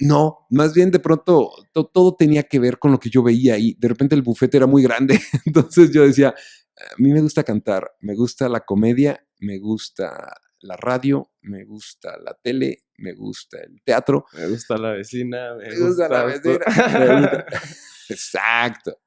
No, 0.00 0.46
más 0.50 0.74
bien 0.74 0.90
de 0.90 0.98
pronto 0.98 1.52
todo 1.72 2.16
tenía 2.16 2.42
que 2.44 2.58
ver 2.58 2.78
con 2.78 2.90
lo 2.90 2.98
que 2.98 3.10
yo 3.10 3.22
veía 3.22 3.58
y 3.58 3.74
de 3.74 3.88
repente 3.88 4.14
el 4.14 4.22
bufete 4.22 4.56
era 4.56 4.66
muy 4.66 4.82
grande, 4.82 5.20
entonces 5.46 5.92
yo 5.92 6.02
decía, 6.02 6.34
a 6.76 6.94
mí 6.98 7.12
me 7.12 7.20
gusta 7.20 7.44
cantar, 7.44 7.92
me 8.00 8.14
gusta 8.14 8.48
la 8.48 8.60
comedia, 8.60 9.24
me 9.38 9.58
gusta 9.58 10.34
la 10.60 10.76
radio, 10.76 11.30
me 11.42 11.64
gusta 11.64 12.16
la 12.18 12.34
tele, 12.34 12.84
me 13.00 13.14
gusta 13.14 13.58
el 13.58 13.82
teatro. 13.82 14.24
Me 14.32 14.48
gusta 14.48 14.76
la 14.76 14.92
vecina, 14.92 15.54
me, 15.54 15.78
gusta, 15.78 16.08
la 16.08 16.24
vecina. 16.24 16.64
Exacto. 18.08 18.98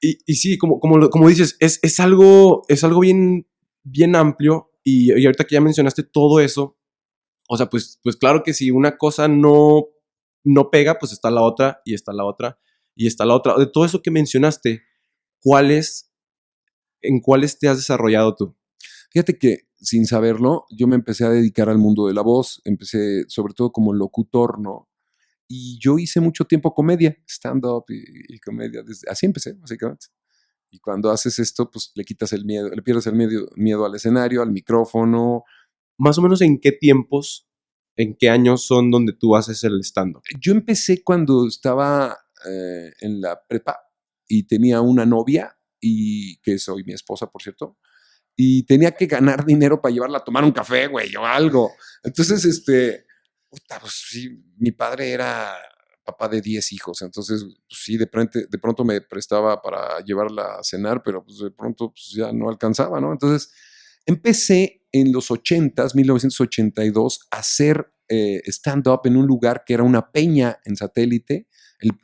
Y, 0.00 0.18
y, 0.26 0.34
sí, 0.34 0.58
como, 0.58 0.78
como, 0.80 1.08
como 1.08 1.28
dices, 1.28 1.56
es, 1.60 1.80
es, 1.82 1.98
algo, 1.98 2.64
es 2.68 2.84
algo 2.84 3.00
bien, 3.00 3.48
bien 3.82 4.14
amplio 4.14 4.70
y, 4.82 5.18
y 5.18 5.24
ahorita 5.24 5.44
que 5.44 5.54
ya 5.54 5.60
mencionaste 5.60 6.02
todo 6.02 6.40
eso, 6.40 6.78
o 7.48 7.56
sea, 7.56 7.66
pues, 7.66 8.00
pues 8.02 8.16
claro 8.16 8.42
que 8.42 8.52
si 8.52 8.70
una 8.70 8.98
cosa 8.98 9.28
no, 9.28 9.86
no 10.44 10.70
pega, 10.70 10.98
pues 10.98 11.12
está 11.12 11.30
la 11.30 11.42
otra 11.42 11.80
y 11.84 11.94
está 11.94 12.12
la 12.12 12.24
otra 12.24 12.58
y 12.94 13.06
está 13.06 13.24
la 13.24 13.34
otra. 13.34 13.56
De 13.56 13.66
todo 13.66 13.84
eso 13.84 14.02
que 14.02 14.10
mencionaste, 14.10 14.82
¿cuáles, 15.40 16.12
en 17.00 17.20
cuáles 17.20 17.58
te 17.58 17.68
has 17.68 17.78
desarrollado 17.78 18.34
tú? 18.34 18.56
Fíjate 19.10 19.38
que 19.38 19.68
sin 19.84 20.06
saberlo, 20.06 20.66
yo 20.70 20.86
me 20.86 20.96
empecé 20.96 21.24
a 21.24 21.30
dedicar 21.30 21.68
al 21.68 21.78
mundo 21.78 22.06
de 22.06 22.14
la 22.14 22.22
voz, 22.22 22.60
empecé 22.64 23.24
sobre 23.28 23.54
todo 23.54 23.70
como 23.70 23.92
locutor, 23.92 24.58
¿no? 24.58 24.88
Y 25.46 25.78
yo 25.78 25.98
hice 25.98 26.20
mucho 26.20 26.46
tiempo 26.46 26.74
comedia, 26.74 27.16
stand-up 27.28 27.84
y, 27.88 28.38
comedia, 28.38 28.82
desde, 28.82 29.08
así 29.10 29.26
empecé, 29.26 29.52
básicamente. 29.52 30.06
Y 30.70 30.80
cuando 30.80 31.10
haces 31.10 31.38
esto, 31.38 31.70
pues 31.70 31.92
le 31.94 32.04
quitas 32.04 32.32
el 32.32 32.44
miedo, 32.44 32.70
le 32.70 32.82
pierdes 32.82 33.06
el 33.06 33.14
miedo, 33.14 33.48
miedo 33.54 33.84
al 33.84 33.94
escenario, 33.94 34.42
al 34.42 34.50
micrófono, 34.50 35.44
más 35.98 36.18
o 36.18 36.22
menos 36.22 36.40
en 36.40 36.58
qué 36.58 36.72
tiempos, 36.72 37.46
en 37.96 38.16
qué 38.18 38.30
años 38.30 38.66
son 38.66 38.90
donde 38.90 39.12
tú 39.12 39.36
haces 39.36 39.62
el 39.64 39.80
stand-up. 39.84 40.22
Yo 40.40 40.52
empecé 40.52 41.04
cuando 41.04 41.46
estaba 41.46 42.16
eh, 42.48 42.92
en 43.00 43.20
la 43.20 43.40
prepa, 43.46 43.78
y 44.26 44.44
tenía 44.44 44.80
una 44.80 45.04
novia, 45.04 45.56
y 45.80 46.38
que 46.38 46.58
soy 46.58 46.82
mi 46.84 46.94
esposa, 46.94 47.30
por 47.30 47.42
cierto, 47.42 47.76
y 48.36 48.64
tenía 48.64 48.92
que 48.92 49.06
ganar 49.06 49.44
dinero 49.44 49.80
para 49.80 49.94
llevarla 49.94 50.18
a 50.18 50.24
tomar 50.24 50.44
un 50.44 50.52
café, 50.52 50.86
güey, 50.86 51.14
o 51.16 51.24
algo. 51.24 51.72
Entonces, 52.02 52.44
este, 52.44 53.06
puta, 53.48 53.78
pues 53.80 53.92
sí, 54.08 54.28
mi 54.58 54.72
padre 54.72 55.12
era 55.12 55.54
papá 56.04 56.28
de 56.28 56.40
10 56.40 56.72
hijos, 56.72 57.00
entonces 57.00 57.42
pues, 57.42 57.80
sí, 57.82 57.96
de 57.96 58.06
pronto, 58.06 58.38
de 58.38 58.58
pronto 58.58 58.84
me 58.84 59.00
prestaba 59.00 59.62
para 59.62 60.00
llevarla 60.00 60.56
a 60.56 60.62
cenar, 60.62 61.02
pero 61.02 61.24
pues 61.24 61.38
de 61.38 61.50
pronto 61.50 61.90
pues, 61.90 62.12
ya 62.14 62.30
no 62.30 62.50
alcanzaba, 62.50 63.00
¿no? 63.00 63.10
Entonces 63.10 63.50
empecé 64.04 64.82
en 64.92 65.12
los 65.12 65.30
80s, 65.30 65.94
1982, 65.94 67.20
a 67.30 67.38
hacer 67.38 67.90
eh, 68.08 68.42
stand-up 68.46 69.00
en 69.04 69.16
un 69.16 69.26
lugar 69.26 69.64
que 69.64 69.74
era 69.74 69.82
una 69.82 70.12
peña 70.12 70.60
en 70.64 70.76
satélite, 70.76 71.48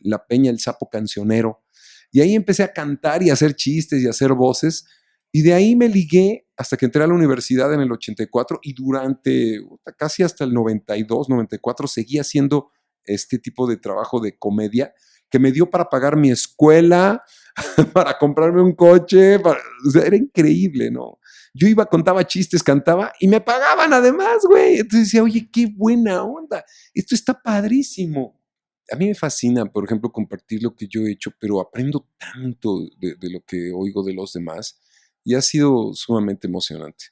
la 0.01 0.27
peña 0.27 0.51
El 0.51 0.61
Sapo 0.61 0.89
Cancionero, 0.89 1.63
y 2.11 2.21
ahí 2.21 2.35
empecé 2.35 2.63
a 2.63 2.73
cantar 2.73 3.23
y 3.23 3.31
a 3.31 3.35
hacer 3.35 3.55
chistes 3.55 4.03
y 4.03 4.07
a 4.07 4.11
hacer 4.11 4.33
voces. 4.33 4.87
Y 5.33 5.43
de 5.43 5.55
ahí 5.55 5.77
me 5.77 5.89
ligué 5.89 6.47
hasta 6.57 6.77
que 6.77 6.87
entré 6.87 7.03
a 7.03 7.07
la 7.07 7.15
universidad 7.15 7.73
en 7.73 7.81
el 7.81 7.93
84 7.93 8.61
y 8.63 8.75
durante 8.75 9.61
casi 9.97 10.23
hasta 10.23 10.45
el 10.45 10.53
92, 10.53 11.29
94 11.29 11.87
seguí 11.87 12.19
haciendo 12.19 12.71
este 13.05 13.39
tipo 13.39 13.67
de 13.67 13.77
trabajo 13.77 14.21
de 14.21 14.37
comedia 14.37 14.93
que 15.31 15.39
me 15.39 15.53
dio 15.53 15.71
para 15.71 15.89
pagar 15.89 16.17
mi 16.17 16.31
escuela, 16.31 17.23
para 17.93 18.19
comprarme 18.19 18.63
un 18.63 18.73
coche, 18.73 19.35
era 19.35 20.17
increíble, 20.17 20.91
¿no? 20.91 21.19
Yo 21.55 21.69
iba, 21.69 21.87
contaba 21.87 22.27
chistes, 22.27 22.63
cantaba 22.63 23.13
y 23.21 23.29
me 23.29 23.41
pagaban 23.41 23.93
además, 23.93 24.45
güey. 24.49 24.79
Entonces 24.79 25.07
decía, 25.07 25.23
oye, 25.23 25.49
qué 25.53 25.67
buena 25.67 26.25
onda, 26.25 26.65
esto 26.93 27.15
está 27.15 27.41
padrísimo 27.41 28.41
a 28.91 28.97
mí 28.97 29.07
me 29.07 29.15
fascina, 29.15 29.65
por 29.67 29.85
ejemplo, 29.85 30.11
compartir 30.11 30.63
lo 30.63 30.75
que 30.75 30.87
yo 30.89 31.03
he 31.03 31.13
hecho, 31.13 31.33
pero 31.39 31.61
aprendo 31.61 32.09
tanto 32.19 32.81
de, 32.99 33.17
lo 33.31 33.41
que 33.45 33.73
oigo 33.73 34.03
de 34.03 34.15
los 34.15 34.33
demás 34.33 34.81
y 35.25 35.35
ha 35.35 35.43
sido 35.43 35.93
sumamente 35.95 36.47
emocionante. 36.47 37.07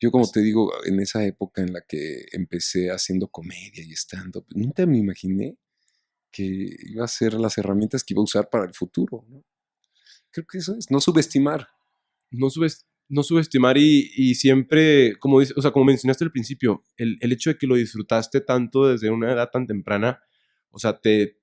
Yo, 0.00 0.10
como 0.10 0.30
te 0.30 0.40
digo, 0.40 0.72
en 0.86 1.00
esa 1.00 1.24
época 1.24 1.62
en 1.62 1.72
la 1.72 1.82
que 1.82 2.26
empecé 2.32 2.90
haciendo 2.90 3.28
comedia 3.28 3.84
y 3.84 3.92
estando, 3.92 4.44
nunca 4.54 4.86
me 4.86 4.98
imaginé 4.98 5.58
que 6.30 6.44
iba 6.86 7.04
a 7.04 7.08
ser 7.08 7.34
las 7.34 7.58
herramientas 7.58 8.04
que 8.04 8.14
iba 8.14 8.20
a 8.20 8.24
usar 8.24 8.48
para 8.48 8.64
el 8.64 8.72
futuro. 8.72 9.26
Creo 10.30 10.46
que 10.46 10.58
eso 10.58 10.74
es, 10.76 10.90
no 10.90 11.00
subestimar. 11.00 11.68
No, 12.30 12.48
no 13.08 13.22
subestimar 13.22 13.76
y, 13.76 14.34
siempre, 14.36 15.16
como, 15.18 15.40
dice, 15.40 15.52
o 15.56 15.62
sea, 15.62 15.72
como 15.72 15.84
mencionaste 15.84 16.24
al 16.24 16.30
principio, 16.30 16.84
el, 16.96 17.18
el 17.20 17.32
hecho 17.32 17.50
de 17.50 17.58
que 17.58 17.66
lo 17.66 17.74
disfrutaste 17.74 18.40
tanto 18.40 18.88
desde 18.88 19.10
una 19.10 19.32
edad 19.32 19.50
tan 19.50 19.66
temprana, 19.66 20.20
o 20.70 20.78
sea, 20.78 20.98
te, 21.00 21.40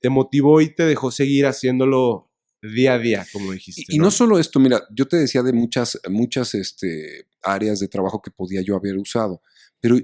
te, 0.00 0.10
motivó 0.10 0.60
y 0.60 0.72
te 0.72 0.84
dejó 0.84 1.10
seguir 1.10 1.46
haciéndolo 1.46 2.30
día 2.72 2.94
a 2.94 2.98
día, 2.98 3.26
como 3.32 3.52
dijiste. 3.52 3.84
Y, 3.88 3.98
¿no? 3.98 4.10
solo 4.10 4.38
esto, 4.38 4.60
mira, 4.60 4.82
yo 4.90 5.06
te 5.06 5.16
decía 5.16 5.42
de 5.42 5.52
muchas, 5.52 6.00
muchas 6.08 6.54
este, 6.54 7.26
áreas 7.42 7.80
de 7.80 7.88
trabajo 7.88 8.22
que 8.22 8.30
podía 8.30 8.62
yo 8.62 8.76
haber 8.76 8.96
usado, 8.96 9.42
pero, 9.80 9.98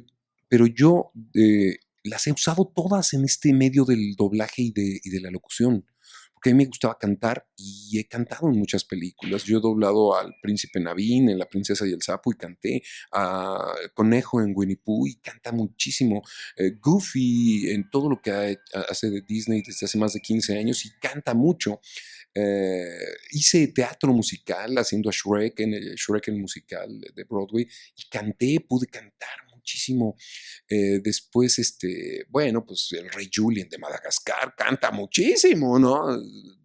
pero 0.48 0.66
yo 0.66 1.12
eh, 1.34 1.76
las 2.04 2.26
he 2.26 2.32
usado 2.32 2.72
todas 2.74 3.12
en 3.14 3.24
este 3.24 3.52
medio 3.52 3.84
del 3.84 4.14
doblaje 4.16 4.62
y 4.62 4.72
de, 4.72 5.00
y 5.02 5.10
de 5.10 5.20
la 5.20 5.30
locución 5.30 5.84
porque 6.40 6.50
a 6.50 6.54
mí 6.54 6.64
me 6.64 6.68
gustaba 6.68 6.96
cantar 6.98 7.46
y 7.54 7.98
he 7.98 8.08
cantado 8.08 8.48
en 8.48 8.58
muchas 8.58 8.82
películas. 8.84 9.44
Yo 9.44 9.58
he 9.58 9.60
doblado 9.60 10.16
al 10.16 10.32
príncipe 10.40 10.80
Naveen 10.80 11.28
en 11.28 11.38
La 11.38 11.44
princesa 11.44 11.86
y 11.86 11.92
el 11.92 12.00
sapo 12.00 12.32
y 12.32 12.36
canté, 12.36 12.82
a 13.12 13.74
Conejo 13.92 14.40
en 14.40 14.54
Winnie 14.56 14.80
Pooh 14.82 15.06
y 15.06 15.16
canta 15.16 15.52
muchísimo, 15.52 16.22
eh, 16.56 16.78
Goofy 16.80 17.70
en 17.70 17.90
todo 17.90 18.08
lo 18.08 18.22
que 18.22 18.58
hace 18.88 19.10
de 19.10 19.20
Disney 19.20 19.60
desde 19.60 19.84
hace 19.84 19.98
más 19.98 20.14
de 20.14 20.20
15 20.20 20.56
años 20.56 20.86
y 20.86 20.92
canta 20.98 21.34
mucho. 21.34 21.82
Eh, 22.34 22.99
hice 23.32 23.68
teatro 23.68 24.12
musical 24.12 24.76
haciendo 24.78 25.10
a 25.10 25.12
Shrek 25.12 25.60
en 25.60 25.75
el 25.75 25.94
Shrek 25.96 26.28
el 26.28 26.38
musical 26.38 27.00
de 27.00 27.25
Broadway 27.25 27.66
y 27.96 28.08
canté, 28.08 28.64
pude 28.68 28.87
cantar 28.87 29.50
muchísimo. 29.60 30.16
Eh, 30.68 31.00
después, 31.02 31.58
este, 31.58 32.25
bueno, 32.28 32.64
pues 32.64 32.88
el 32.92 33.10
rey 33.10 33.30
Julien 33.32 33.68
de 33.68 33.78
Madagascar 33.78 34.54
canta 34.56 34.90
muchísimo, 34.90 35.78
¿no? 35.78 36.16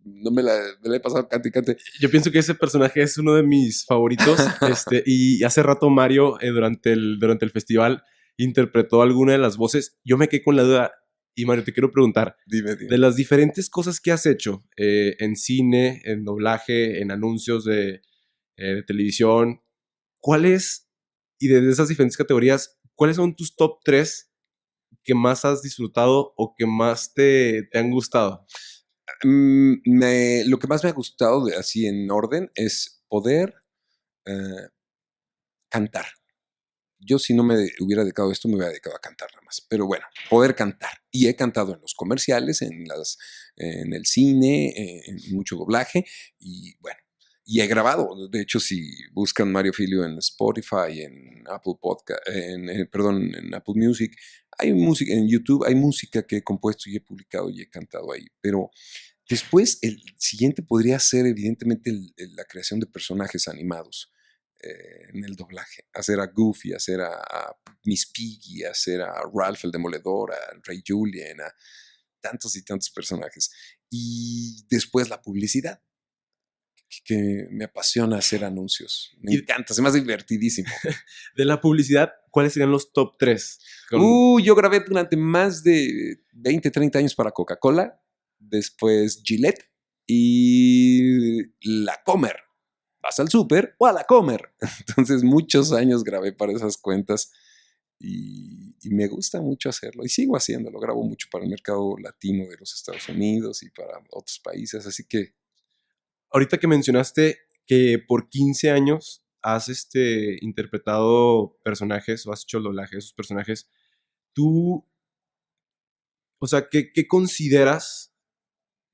No 0.03 0.31
me 0.31 0.41
la, 0.41 0.57
he 0.83 0.99
pasado 0.99 1.27
cante 1.27 1.49
y 1.49 1.51
cante. 1.51 1.77
Yo 1.99 2.09
pienso 2.09 2.31
que 2.31 2.39
ese 2.39 2.55
personaje 2.55 3.01
es 3.01 3.17
uno 3.17 3.35
de 3.35 3.43
mis 3.43 3.85
favoritos. 3.85 4.39
este, 4.69 5.03
y 5.05 5.43
hace 5.43 5.61
rato 5.61 5.89
Mario, 5.89 6.39
eh, 6.41 6.49
durante, 6.49 6.93
el, 6.93 7.19
durante 7.19 7.45
el 7.45 7.51
festival, 7.51 8.03
interpretó 8.37 9.01
alguna 9.01 9.33
de 9.33 9.39
las 9.39 9.57
voces. 9.57 9.97
Yo 10.03 10.17
me 10.17 10.27
quedé 10.27 10.43
con 10.43 10.55
la 10.55 10.63
duda. 10.63 10.91
Y 11.35 11.45
Mario, 11.45 11.63
te 11.65 11.73
quiero 11.73 11.91
preguntar, 11.91 12.37
dime, 12.45 12.75
dime. 12.75 12.89
de 12.89 12.97
las 12.97 13.17
diferentes 13.17 13.69
cosas 13.69 13.99
que 13.99 14.11
has 14.11 14.25
hecho 14.25 14.63
eh, 14.77 15.15
en 15.19 15.35
cine, 15.35 16.01
en 16.05 16.23
doblaje, 16.23 17.01
en 17.01 17.11
anuncios 17.11 17.65
de, 17.65 18.01
de 18.57 18.83
televisión, 18.83 19.61
¿cuál 20.19 20.45
es, 20.45 20.89
y 21.37 21.49
de 21.49 21.69
esas 21.69 21.89
diferentes 21.89 22.17
categorías, 22.17 22.79
¿cuáles 22.95 23.17
son 23.17 23.35
tus 23.35 23.55
top 23.55 23.79
3 23.83 24.31
que 25.03 25.13
más 25.13 25.45
has 25.45 25.61
disfrutado 25.61 26.33
o 26.37 26.55
que 26.57 26.65
más 26.65 27.13
te, 27.13 27.63
te 27.71 27.79
han 27.79 27.91
gustado? 27.91 28.45
Mm, 29.23 29.73
lo 30.47 30.59
que 30.59 30.67
más 30.67 30.83
me 30.83 30.89
ha 30.89 30.93
gustado, 30.93 31.45
de, 31.45 31.55
así 31.55 31.85
en 31.85 32.09
orden, 32.09 32.49
es 32.55 33.03
poder 33.07 33.53
eh, 34.25 34.69
cantar. 35.69 36.05
Yo 37.05 37.19
si 37.19 37.33
no 37.33 37.43
me 37.43 37.55
hubiera 37.79 38.03
dedicado 38.03 38.29
a 38.29 38.33
esto, 38.33 38.47
me 38.47 38.55
hubiera 38.55 38.69
dedicado 38.69 38.95
a 38.95 38.99
cantar 38.99 39.29
nada 39.31 39.43
más. 39.45 39.65
Pero 39.69 39.85
bueno, 39.85 40.05
poder 40.29 40.55
cantar. 40.55 40.91
Y 41.11 41.27
he 41.27 41.35
cantado 41.35 41.73
en 41.73 41.81
los 41.81 41.93
comerciales, 41.93 42.61
en, 42.61 42.85
las, 42.85 43.17
en 43.55 43.93
el 43.93 44.05
cine, 44.05 44.73
en 45.05 45.35
mucho 45.35 45.55
doblaje. 45.55 46.05
Y 46.39 46.75
bueno, 46.79 46.99
y 47.45 47.61
he 47.61 47.67
grabado. 47.67 48.27
De 48.27 48.41
hecho, 48.41 48.59
si 48.59 48.91
buscan 49.13 49.51
Mario 49.51 49.71
Filio 49.71 50.03
en 50.03 50.17
Spotify, 50.17 51.01
en 51.01 51.43
Apple 51.47 51.75
Podcast, 51.79 52.21
en, 52.27 52.69
eh, 52.69 52.85
perdón, 52.87 53.33
en 53.35 53.53
Apple 53.53 53.75
Music, 53.77 54.17
hay 54.57 54.73
música, 54.73 55.13
en 55.13 55.27
YouTube 55.27 55.63
hay 55.65 55.75
música 55.75 56.23
que 56.23 56.37
he 56.37 56.43
compuesto 56.43 56.89
y 56.89 56.95
he 56.95 57.01
publicado 57.01 57.49
y 57.49 57.61
he 57.61 57.69
cantado 57.69 58.11
ahí. 58.11 58.25
Pero 58.41 58.71
después, 59.29 59.77
el 59.83 60.01
siguiente 60.17 60.63
podría 60.63 60.99
ser, 60.99 61.27
evidentemente, 61.27 61.91
la 62.17 62.45
creación 62.45 62.79
de 62.79 62.87
personajes 62.87 63.47
animados. 63.47 64.11
Eh, 64.61 65.09
en 65.13 65.23
el 65.23 65.35
doblaje, 65.35 65.85
hacer 65.93 66.19
a 66.19 66.27
Goofy, 66.27 66.73
hacer 66.73 67.01
a, 67.01 67.55
Miss 67.83 68.07
Piggy, 68.07 68.63
hacer 68.63 69.01
a 69.01 69.21
Ralph 69.31 69.63
el 69.63 69.71
Demoledor, 69.71 70.33
a 70.33 70.37
Ray 70.63 70.81
Julian, 70.85 71.41
a 71.41 71.53
tantos 72.19 72.55
y 72.55 72.63
tantos 72.63 72.89
personajes. 72.89 73.51
Y 73.89 74.65
después 74.67 75.09
la 75.09 75.21
publicidad 75.21 75.81
que 77.03 77.47
me 77.51 77.65
apasiona 77.65 78.17
hacer 78.17 78.45
anuncios. 78.45 79.15
Me 79.19 79.33
encanta, 79.33 79.73
es 79.73 79.79
más 79.79 79.93
divertidísimo. 79.93 80.69
de 81.35 81.45
la 81.45 81.59
publicidad, 81.59 82.13
¿cuáles 82.31 82.53
serían 82.53 82.71
los 82.71 82.91
top 82.93 83.15
3? 83.19 83.59
Uh, 83.91 84.39
yo 84.39 84.55
grabé 84.55 84.79
durante 84.79 85.17
más 85.17 85.63
de 85.63 86.21
20, 86.33 86.71
30 86.71 86.99
años 86.99 87.15
para 87.15 87.31
Coca-Cola, 87.31 88.01
después 88.39 89.21
Gillette 89.23 89.69
y 90.07 91.43
La 91.61 92.01
Comer. 92.03 92.44
Vas 93.05 93.19
al 93.19 93.29
súper 93.29 93.75
o 93.77 93.85
a 93.85 93.93
La 93.93 94.03
Comer. 94.03 94.51
Entonces, 94.87 95.23
muchos 95.23 95.71
años 95.71 96.03
grabé 96.03 96.33
para 96.33 96.53
esas 96.53 96.75
cuentas 96.75 97.31
y, 97.99 98.73
me 98.89 99.07
gusta 99.07 99.41
mucho 99.41 99.69
hacerlo. 99.69 100.03
Y 100.03 100.09
sigo 100.09 100.35
haciéndolo. 100.35 100.79
Grabo 100.79 101.03
mucho 101.03 101.27
para 101.31 101.43
el 101.43 101.51
mercado 101.51 101.95
latino 101.99 102.47
de 102.49 102.57
los 102.57 102.73
Estados 102.73 103.07
Unidos 103.07 103.61
y 103.61 103.69
para 103.69 103.99
otros 104.09 104.39
países. 104.43 104.87
Así 104.87 105.03
que 105.07 105.35
ahorita 106.31 106.57
que 106.57 106.67
mencionaste 106.67 107.37
que 107.67 107.99
por 107.99 108.27
15 108.29 108.71
años 108.71 109.23
has 109.43 109.69
este, 109.69 110.39
interpretado 110.41 111.59
personajes 111.63 112.25
o 112.25 112.33
has 112.33 112.41
hecho 112.41 112.57
el 112.57 112.63
doblaje 112.63 112.95
de 112.95 112.99
esos 112.99 113.13
personajes, 113.13 113.69
tú, 114.33 114.83
o 116.39 116.47
sea, 116.47 116.69
¿qué, 116.69 117.07
consideras, 117.07 118.15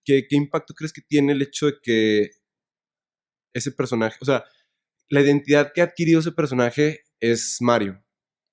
qué 0.04 0.28
impacto 0.32 0.74
crees 0.74 0.92
que 0.92 1.02
tiene 1.02 1.32
el 1.32 1.42
hecho 1.42 1.68
de 1.68 1.80
que 1.82 2.41
ese 3.54 3.72
personaje, 3.72 4.18
o 4.22 4.26
sea, 4.26 4.44
la 5.10 5.22
identidad 5.22 5.72
que 5.74 5.82
ha 5.82 5.86
adquirido 5.86 6.20
ese 6.20 6.32
personaje 6.32 7.02
es 7.20 7.58
Mario. 7.60 8.04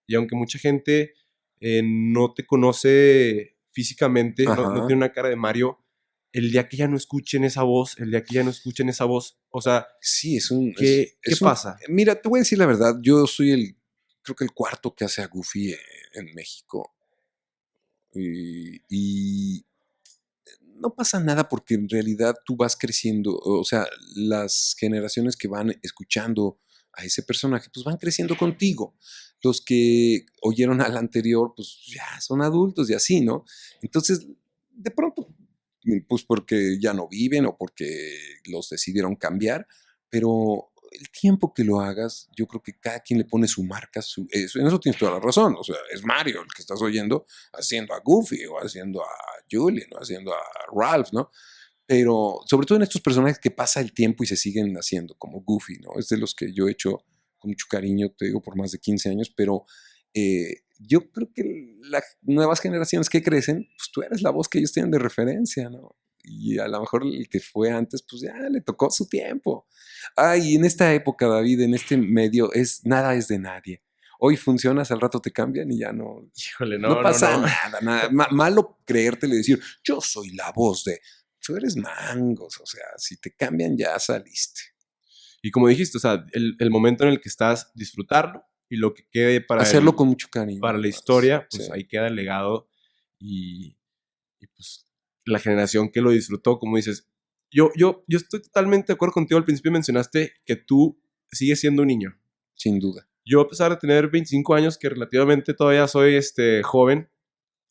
Y 0.06 0.14
aunque 0.14 0.34
mucha 0.34 0.58
gente 0.58 1.14
eh, 1.60 1.82
no 1.84 2.34
te 2.34 2.44
conoce 2.44 3.56
físicamente, 3.70 4.44
no, 4.44 4.86
tiene 4.86 5.04
una 5.04 5.12
cara 5.12 5.28
de 5.28 5.36
Mario, 5.36 5.78
el 6.32 6.50
día 6.50 6.68
que 6.68 6.76
ya 6.76 6.88
no 6.88 6.96
escuchen 6.96 7.44
esa 7.44 7.62
voz, 7.62 7.98
el 7.98 8.10
día 8.10 8.24
que 8.24 8.34
ya 8.34 8.42
no 8.42 8.50
escuchen 8.50 8.88
esa 8.88 9.04
voz, 9.04 9.38
o 9.50 9.60
sea, 9.60 9.86
sí, 10.00 10.36
es 10.36 10.50
un... 10.50 10.74
¿Qué, 10.74 11.18
¿qué 11.22 11.36
pasa? 11.40 11.78
mira, 11.88 12.20
te 12.20 12.28
voy 12.28 12.40
a 12.40 12.42
decir 12.42 12.58
la 12.58 12.66
verdad, 12.66 12.96
yo 13.00 13.26
soy 13.26 13.52
el, 13.52 13.76
creo 14.28 14.36
que 14.36 14.44
el 14.44 14.52
cuarto 14.52 14.94
que 14.94 15.04
hace 15.04 15.22
a 15.22 15.26
Goofy 15.26 15.74
en, 16.12 16.34
México. 16.34 16.94
Y, 18.14 19.64
no 20.80 20.94
pasa 20.94 21.20
nada 21.20 21.48
porque 21.48 21.74
en 21.74 21.88
realidad 21.88 22.36
tú 22.44 22.56
vas 22.56 22.76
creciendo, 22.76 23.36
o 23.36 23.64
sea, 23.64 23.86
las 24.14 24.74
generaciones 24.78 25.36
que 25.36 25.48
van 25.48 25.78
escuchando 25.82 26.58
a 26.92 27.04
ese 27.04 27.22
personaje, 27.22 27.68
pues 27.72 27.84
van 27.84 27.96
creciendo 27.96 28.36
contigo. 28.36 28.96
Los 29.42 29.60
que 29.60 30.26
oyeron 30.42 30.80
al 30.80 30.96
anterior, 30.96 31.52
pues 31.54 31.80
ya 31.86 32.20
son 32.20 32.42
adultos 32.42 32.90
y 32.90 32.94
así, 32.94 33.20
¿no? 33.20 33.44
Entonces, 33.82 34.26
de 34.70 34.90
pronto 34.90 35.28
pues 36.08 36.24
porque 36.24 36.78
ya 36.80 36.92
no 36.92 37.08
viven 37.08 37.46
o 37.46 37.56
porque 37.56 38.16
los 38.46 38.68
decidieron 38.68 39.16
cambiar, 39.16 39.66
pero 40.10 40.67
el 40.90 41.10
tiempo 41.10 41.52
que 41.52 41.64
lo 41.64 41.80
hagas, 41.80 42.28
yo 42.36 42.46
creo 42.46 42.62
que 42.62 42.78
cada 42.78 43.00
quien 43.00 43.18
le 43.18 43.24
pone 43.24 43.46
su 43.46 43.62
marca, 43.64 44.02
su, 44.02 44.26
eso, 44.30 44.58
en 44.58 44.66
eso 44.66 44.80
tienes 44.80 44.98
toda 44.98 45.12
la 45.12 45.20
razón. 45.20 45.54
O 45.58 45.64
sea, 45.64 45.76
es 45.92 46.04
Mario 46.04 46.42
el 46.42 46.48
que 46.54 46.62
estás 46.62 46.80
oyendo 46.82 47.26
haciendo 47.52 47.94
a 47.94 48.00
Goofy 48.00 48.46
o 48.46 48.58
haciendo 48.58 49.02
a 49.02 49.08
Julian 49.50 49.88
o 49.92 49.98
haciendo 50.02 50.32
a 50.32 50.40
Ralph, 50.72 51.12
¿no? 51.12 51.30
Pero 51.86 52.40
sobre 52.46 52.66
todo 52.66 52.76
en 52.76 52.82
estos 52.82 53.00
personajes 53.00 53.38
que 53.38 53.50
pasa 53.50 53.80
el 53.80 53.92
tiempo 53.92 54.22
y 54.22 54.26
se 54.26 54.36
siguen 54.36 54.74
haciendo, 54.76 55.14
como 55.14 55.40
Goofy, 55.40 55.78
¿no? 55.78 55.98
Es 55.98 56.08
de 56.08 56.18
los 56.18 56.34
que 56.34 56.52
yo 56.52 56.68
he 56.68 56.72
hecho 56.72 57.04
con 57.38 57.50
mucho 57.50 57.66
cariño, 57.70 58.12
te 58.16 58.26
digo, 58.26 58.42
por 58.42 58.56
más 58.56 58.72
de 58.72 58.78
15 58.78 59.10
años, 59.10 59.32
pero 59.34 59.64
eh, 60.12 60.62
yo 60.78 61.10
creo 61.10 61.30
que 61.32 61.76
las 61.82 62.04
nuevas 62.22 62.60
generaciones 62.60 63.08
que 63.08 63.22
crecen, 63.22 63.68
pues 63.76 63.90
tú 63.92 64.02
eres 64.02 64.22
la 64.22 64.30
voz 64.30 64.48
que 64.48 64.58
ellos 64.58 64.72
tienen 64.72 64.90
de 64.90 64.98
referencia, 64.98 65.70
¿no? 65.70 65.96
Y 66.28 66.58
a 66.58 66.68
lo 66.68 66.80
mejor 66.80 67.04
el 67.04 67.28
que 67.28 67.40
fue 67.40 67.70
antes, 67.70 68.04
pues 68.08 68.22
ya 68.22 68.34
le 68.50 68.60
tocó 68.60 68.90
su 68.90 69.08
tiempo. 69.08 69.66
Ay, 70.16 70.56
en 70.56 70.64
esta 70.64 70.92
época, 70.94 71.26
David, 71.26 71.60
en 71.60 71.74
este 71.74 71.96
medio, 71.96 72.52
es 72.52 72.84
nada 72.84 73.14
es 73.14 73.28
de 73.28 73.38
nadie. 73.38 73.82
Hoy 74.20 74.36
funcionas, 74.36 74.90
al 74.90 75.00
rato 75.00 75.20
te 75.20 75.30
cambian 75.30 75.70
y 75.70 75.78
ya 75.78 75.92
no. 75.92 76.28
Híjole, 76.34 76.78
no. 76.78 76.88
No 76.88 77.02
pasa 77.02 77.38
nada, 77.38 77.80
nada. 77.80 78.08
malo 78.10 78.80
creértele 78.84 79.36
decir, 79.36 79.60
yo 79.84 80.00
soy 80.00 80.30
la 80.30 80.52
voz 80.52 80.84
de. 80.84 81.00
Tú 81.40 81.56
eres 81.56 81.76
mangos, 81.76 82.60
o 82.60 82.66
sea, 82.66 82.84
si 82.96 83.16
te 83.18 83.34
cambian 83.34 83.76
ya 83.76 83.98
saliste. 83.98 84.60
Y 85.40 85.50
como 85.50 85.68
dijiste, 85.68 85.96
o 85.98 86.00
sea, 86.00 86.26
el, 86.32 86.56
el 86.58 86.70
momento 86.70 87.04
en 87.04 87.10
el 87.10 87.20
que 87.20 87.28
estás, 87.28 87.70
disfrutarlo, 87.74 88.44
y 88.68 88.76
lo 88.76 88.94
que 88.94 89.04
quede 89.10 89.40
para 89.40 89.62
hacerlo 89.62 89.96
con 89.96 90.08
mucho 90.08 90.28
cariño 90.30 90.60
para 90.60 90.78
la 90.78 90.88
historia 90.88 91.46
pues 91.50 91.70
ahí 91.70 91.86
queda 91.86 92.08
el 92.08 92.16
legado 92.16 92.68
y, 93.18 93.76
y, 94.38 94.46
pues 94.48 94.87
la 95.28 95.38
generación 95.38 95.90
que 95.90 96.00
lo 96.00 96.10
disfrutó 96.10 96.58
como 96.58 96.76
dices 96.76 97.06
yo 97.50 97.70
yo 97.76 98.04
yo 98.06 98.18
estoy 98.18 98.42
totalmente 98.42 98.88
de 98.88 98.94
acuerdo 98.94 99.14
contigo 99.14 99.38
al 99.38 99.44
principio 99.44 99.72
mencionaste 99.72 100.32
que 100.44 100.56
tú 100.56 100.98
sigues 101.30 101.60
siendo 101.60 101.82
un 101.82 101.88
niño. 101.88 102.18
Sin 102.54 102.80
duda. 102.80 103.08
Yo 103.24 103.40
a 103.40 103.48
pesar 103.48 103.70
de 103.70 103.76
tener 103.76 104.08
25 104.08 104.54
años 104.54 104.78
que 104.78 104.88
relativamente 104.88 105.54
todavía 105.54 105.86
soy 105.86 106.16
este 106.16 106.62
joven 106.62 107.08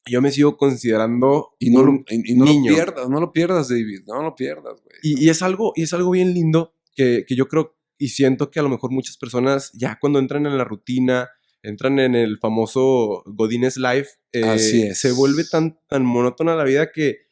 yo 0.09 0.21
me 0.21 0.31
sigo 0.31 0.55
considerando 0.55 1.55
y 1.59 1.69
no, 1.69 1.83
lo, 1.83 2.03
y 2.07 2.33
no 2.35 2.45
lo 2.45 2.73
pierdas 2.73 3.09
no 3.09 3.19
lo 3.19 3.33
pierdas 3.33 3.67
David 3.67 4.03
no 4.07 4.21
lo 4.23 4.35
pierdas 4.35 4.81
güey. 4.81 4.97
Y, 5.03 5.25
y, 5.25 5.29
es 5.29 5.41
algo 5.41 5.73
y 5.75 5.83
es 5.83 5.93
algo 5.93 6.11
bien 6.11 6.33
lindo 6.33 6.73
que, 6.95 7.25
que 7.27 7.35
yo 7.35 7.49
creo 7.49 7.77
y 7.97 8.09
siento 8.09 8.49
que 8.49 8.59
a 8.59 8.63
lo 8.63 8.69
mejor 8.69 8.91
muchas 8.91 9.17
personas 9.17 9.71
ya 9.73 9.97
cuando 9.99 10.19
entran 10.19 10.45
en 10.45 10.57
la 10.57 10.63
rutina, 10.63 11.29
entran 11.61 11.99
en 11.99 12.15
el 12.15 12.37
famoso 12.37 13.23
Godines 13.25 13.77
Life, 13.77 14.11
eh, 14.31 14.93
se 14.93 15.11
vuelve 15.11 15.43
tan, 15.43 15.79
tan 15.87 16.05
monótona 16.05 16.55
la 16.55 16.63
vida 16.63 16.91
que 16.91 17.26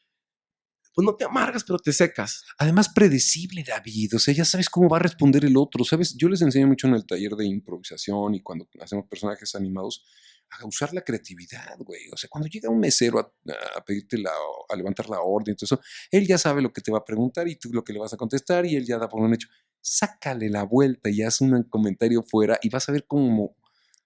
pues 0.96 1.06
no 1.06 1.16
te 1.16 1.26
amargas, 1.26 1.64
pero 1.64 1.78
te 1.78 1.92
secas. 1.92 2.46
Además, 2.58 2.90
predecible, 2.90 3.64
David. 3.68 4.16
O 4.16 4.20
sea, 4.20 4.34
ya 4.34 4.46
sabes 4.46 4.70
cómo 4.70 4.90
va 4.90 4.98
a 4.98 5.02
responder 5.02 5.44
el 5.44 5.58
otro. 5.58 5.84
Sabes, 5.84 6.16
yo 6.18 6.30
les 6.30 6.42
enseño 6.42 6.68
mucho 6.68 6.88
en 6.88 6.94
el 6.94 7.06
taller 7.06 7.34
de 7.34 7.46
improvisación 7.46 8.34
y 8.36 8.42
cuando 8.42 8.68
hacemos 8.82 9.06
personajes 9.08 9.54
animados 9.56 10.06
a 10.50 10.66
usar 10.66 10.94
la 10.94 11.02
creatividad, 11.02 11.78
güey. 11.80 12.10
O 12.14 12.18
sea, 12.18 12.30
cuando 12.30 12.48
llega 12.48 12.70
un 12.70 12.80
mesero 12.80 13.20
a, 13.20 13.86
pedirte 13.86 14.18
la, 14.18 14.32
a 14.70 14.76
levantar 14.76 15.10
la 15.10 15.20
orden, 15.20 15.56
todo 15.56 15.66
eso, 15.66 15.82
él 16.12 16.26
ya 16.26 16.38
sabe 16.38 16.62
lo 16.62 16.72
que 16.72 16.82
te 16.82 16.92
va 16.92 17.00
a 17.00 17.06
preguntar 17.06 17.48
y 17.48 17.58
tú 17.58 17.70
lo 17.74 17.84
que 17.84 17.92
le 17.92 18.00
vas 18.00 18.14
a 18.14 18.18
contestar 18.18 18.66
y 18.66 18.76
él 18.76 18.86
ya 18.86 18.98
da 18.98 19.10
por 19.10 19.22
un 19.22 19.34
hecho 19.34 19.50
sácale 19.86 20.50
la 20.50 20.64
vuelta 20.64 21.12
y 21.12 21.22
haz 21.22 21.42
un 21.42 21.62
comentario 21.64 22.24
fuera 22.24 22.58
y 22.64 22.70
vas 22.70 22.90
a 22.90 22.92
ver 22.92 23.06
cómo 23.06 23.56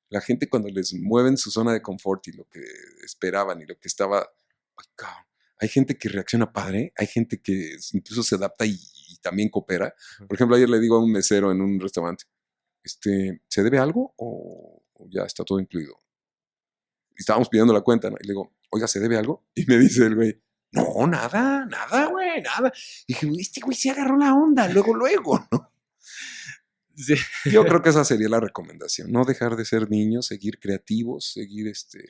la 0.10 0.19
gente 0.19 0.50
cuando 0.50 0.67
les 0.67 0.93
mueven 0.93 1.38
su 1.38 1.51
zona 1.51 1.72
de 1.72 1.81
confort 1.81 2.27
y 2.27 2.34
lo 2.34 2.50
que 2.50 2.62
esperaban 3.05 3.62
y 3.62 3.65
lo 3.65 3.79
que 3.79 3.88
estaba, 3.88 4.27
hay 5.60 5.68
gente 5.68 5.98
que 5.98 6.10
reacciona 6.10 6.51
padre, 6.51 6.94
hay 6.96 7.08
gente 7.08 7.42
que 7.42 7.75
incluso 7.94 8.24
se 8.24 8.36
adapta 8.36 8.66
y, 8.66 8.80
también 9.22 9.50
coopera. 9.50 9.94
Por 10.20 10.36
ejemplo, 10.36 10.56
ayer 10.56 10.70
le 10.70 10.80
digo 10.80 10.96
a 10.96 11.04
un 11.04 11.12
mesero 11.12 11.51
en 11.51 11.60
un 11.60 11.78
restaurante, 11.78 12.24
este, 12.82 13.42
¿se 13.50 13.63
debe 13.63 13.78
algo 13.78 14.13
o, 14.16 14.82
ya 15.10 15.24
está 15.24 15.44
todo 15.44 15.60
incluido? 15.60 16.00
Y 17.17 17.22
estábamos 17.22 17.50
pidiendo 17.50 17.74
la 17.74 17.82
cuenta, 17.82 18.10
¿no? 18.10 18.15
Y 18.17 18.26
le 18.26 18.32
digo, 18.32 18.56
oiga, 18.69 18.88
¿se 18.88 19.02
debe 19.02 19.17
algo? 19.17 19.45
Y 19.56 19.65
me 19.65 19.78
dice 19.78 20.06
el 20.06 20.15
güey, 20.15 20.41
no, 20.72 21.06
nada, 21.06 21.65
nada, 21.65 22.06
güey, 22.06 22.41
nada. 22.41 22.72
Y 23.08 23.13
dije, 23.13 23.28
este 23.39 23.60
güey 23.60 23.76
se 23.76 23.89
agarró 23.89 24.15
la 24.15 24.34
onda, 24.34 24.69
luego, 24.69 24.95
luego, 24.95 25.45
¿no? 25.52 25.74
Yo 27.45 27.65
creo 27.65 27.82
que 27.82 27.89
esa 27.89 28.06
sería 28.06 28.30
la 28.30 28.39
recomendación, 28.39 29.12
no 29.12 29.26
dejar 29.26 29.56
de 29.56 29.65
ser 29.65 29.89
niños, 29.89 30.28
seguir 30.28 30.60
creativos, 30.60 31.32
seguir 31.34 31.67
este, 31.67 32.06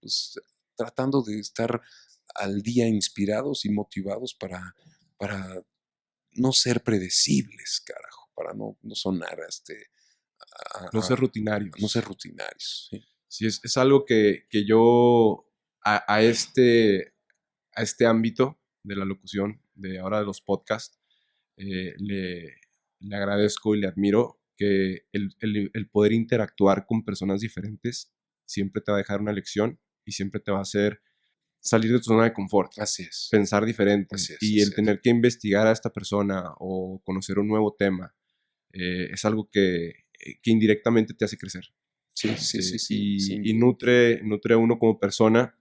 pues, 0.00 0.38
tratando 0.74 1.22
de 1.22 1.38
estar 1.38 1.80
al 2.34 2.62
día 2.62 2.86
inspirados 2.86 3.64
y 3.64 3.70
motivados 3.70 4.34
para, 4.34 4.74
para 5.16 5.62
no 6.32 6.52
ser 6.52 6.82
predecibles, 6.82 7.82
carajo, 7.84 8.30
para 8.34 8.54
no, 8.54 8.78
no 8.82 8.94
sonar 8.94 9.38
este... 9.48 9.90
no 10.92 11.02
ser 11.02 11.18
rutinarios. 11.18 11.74
No 11.80 11.88
ser 11.88 12.04
rutinarios. 12.04 12.90
Sí, 13.28 13.46
es, 13.46 13.60
es, 13.62 13.76
algo 13.76 14.04
que, 14.04 14.46
que 14.48 14.66
yo 14.66 15.46
a, 15.84 16.12
a, 16.12 16.22
este, 16.22 17.14
a 17.74 17.82
este 17.82 18.06
ámbito 18.06 18.60
de 18.82 18.96
la 18.96 19.04
locución, 19.04 19.62
de 19.74 19.98
ahora 19.98 20.18
de 20.20 20.26
los 20.26 20.40
podcasts, 20.40 21.00
eh, 21.56 21.94
le, 21.98 22.56
le, 23.00 23.16
agradezco 23.16 23.74
y 23.74 23.80
le 23.80 23.86
admiro 23.86 24.40
que 24.56 25.06
el, 25.12 25.34
el, 25.40 25.70
el, 25.72 25.90
poder 25.90 26.12
interactuar 26.12 26.86
con 26.86 27.04
personas 27.04 27.40
diferentes 27.40 28.12
siempre 28.46 28.82
te 28.82 28.90
va 28.90 28.96
a 28.96 29.00
dejar 29.00 29.20
una 29.20 29.32
lección 29.32 29.78
y 30.04 30.12
siempre 30.12 30.40
te 30.40 30.50
va 30.50 30.58
a 30.58 30.62
hacer 30.62 31.02
salir 31.60 31.92
de 31.92 31.98
tu 31.98 32.04
zona 32.04 32.24
de 32.24 32.32
confort. 32.32 32.78
Así 32.78 33.04
es. 33.04 33.28
Pensar 33.30 33.64
diferente. 33.64 34.14
Así 34.14 34.32
es, 34.34 34.42
y 34.42 34.60
el 34.60 34.68
así 34.68 34.76
tener 34.76 34.96
es. 34.96 35.00
que 35.02 35.10
investigar 35.10 35.66
a 35.66 35.72
esta 35.72 35.90
persona 35.90 36.54
o 36.58 37.00
conocer 37.04 37.38
un 37.38 37.48
nuevo 37.48 37.74
tema 37.78 38.14
eh, 38.72 39.08
es 39.12 39.24
algo 39.24 39.48
que, 39.50 40.04
que, 40.42 40.50
indirectamente 40.50 41.14
te 41.14 41.24
hace 41.24 41.36
crecer. 41.36 41.64
Sí, 42.12 42.28
sí, 42.36 42.62
sí. 42.62 42.78
sí, 42.78 43.14
y, 43.14 43.20
sí. 43.20 43.40
y 43.44 43.54
nutre, 43.54 44.20
nutre 44.22 44.54
a 44.54 44.58
uno 44.58 44.78
como 44.78 44.98
persona 44.98 45.54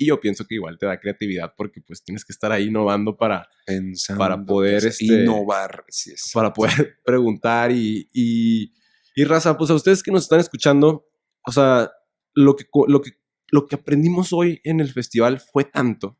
y 0.00 0.06
yo 0.06 0.20
pienso 0.20 0.46
que 0.46 0.54
igual 0.54 0.78
te 0.78 0.86
da 0.86 1.00
creatividad 1.00 1.54
porque 1.56 1.80
pues 1.80 2.04
tienes 2.04 2.24
que 2.24 2.32
estar 2.32 2.52
ahí 2.52 2.66
innovando 2.66 3.16
para, 3.16 3.48
Pensando, 3.66 4.20
para 4.20 4.44
poder 4.44 4.86
este, 4.86 5.06
innovar. 5.06 5.84
Sí 5.88 6.12
es. 6.12 6.30
para 6.32 6.52
poder 6.52 6.98
preguntar 7.04 7.72
y, 7.72 8.08
y, 8.12 8.72
y, 9.16 9.24
raza, 9.24 9.58
pues 9.58 9.70
a 9.70 9.74
ustedes 9.74 10.04
que 10.04 10.12
nos 10.12 10.22
están 10.22 10.38
escuchando, 10.38 11.08
o 11.44 11.50
sea, 11.50 11.90
lo 12.32 12.54
que, 12.54 12.64
lo 12.86 13.02
que, 13.02 13.10
lo 13.50 13.66
que 13.66 13.76
aprendimos 13.76 14.32
hoy 14.32 14.60
en 14.64 14.80
el 14.80 14.92
festival 14.92 15.40
fue 15.40 15.64
tanto 15.64 16.18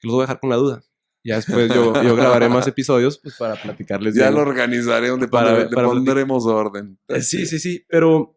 que 0.00 0.06
los 0.06 0.14
voy 0.14 0.22
a 0.22 0.24
dejar 0.24 0.40
con 0.40 0.50
la 0.50 0.56
duda. 0.56 0.82
Ya 1.24 1.36
después 1.36 1.68
yo, 1.72 1.92
yo 2.02 2.16
grabaré 2.16 2.48
más 2.48 2.66
episodios 2.66 3.18
pues, 3.18 3.36
para 3.36 3.60
platicarles. 3.60 4.14
Ya 4.14 4.24
bien. 4.24 4.34
lo 4.34 4.40
organizaré 4.40 5.08
donde 5.08 5.28
para, 5.28 5.50
pondré, 5.50 5.68
para 5.74 5.88
pondremos 5.88 6.46
orden. 6.46 6.98
Eh, 7.08 7.20
sí, 7.20 7.46
sí, 7.46 7.58
sí, 7.58 7.84
pero 7.88 8.36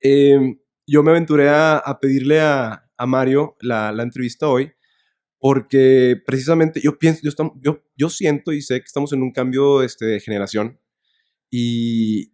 eh, 0.00 0.58
yo 0.86 1.02
me 1.02 1.10
aventuré 1.10 1.48
a, 1.48 1.76
a 1.78 2.00
pedirle 2.00 2.40
a, 2.40 2.90
a 2.96 3.06
Mario 3.06 3.56
la, 3.60 3.92
la, 3.92 4.02
entrevista 4.02 4.48
hoy 4.48 4.72
porque 5.38 6.16
precisamente 6.24 6.80
yo 6.80 6.98
pienso, 6.98 7.20
yo, 7.22 7.28
estamos, 7.28 7.52
yo, 7.60 7.82
yo, 7.96 8.08
siento 8.08 8.52
y 8.52 8.62
sé 8.62 8.80
que 8.80 8.86
estamos 8.86 9.12
en 9.12 9.22
un 9.22 9.32
cambio 9.32 9.82
este, 9.82 10.06
de 10.06 10.20
generación 10.20 10.80
y, 11.50 12.32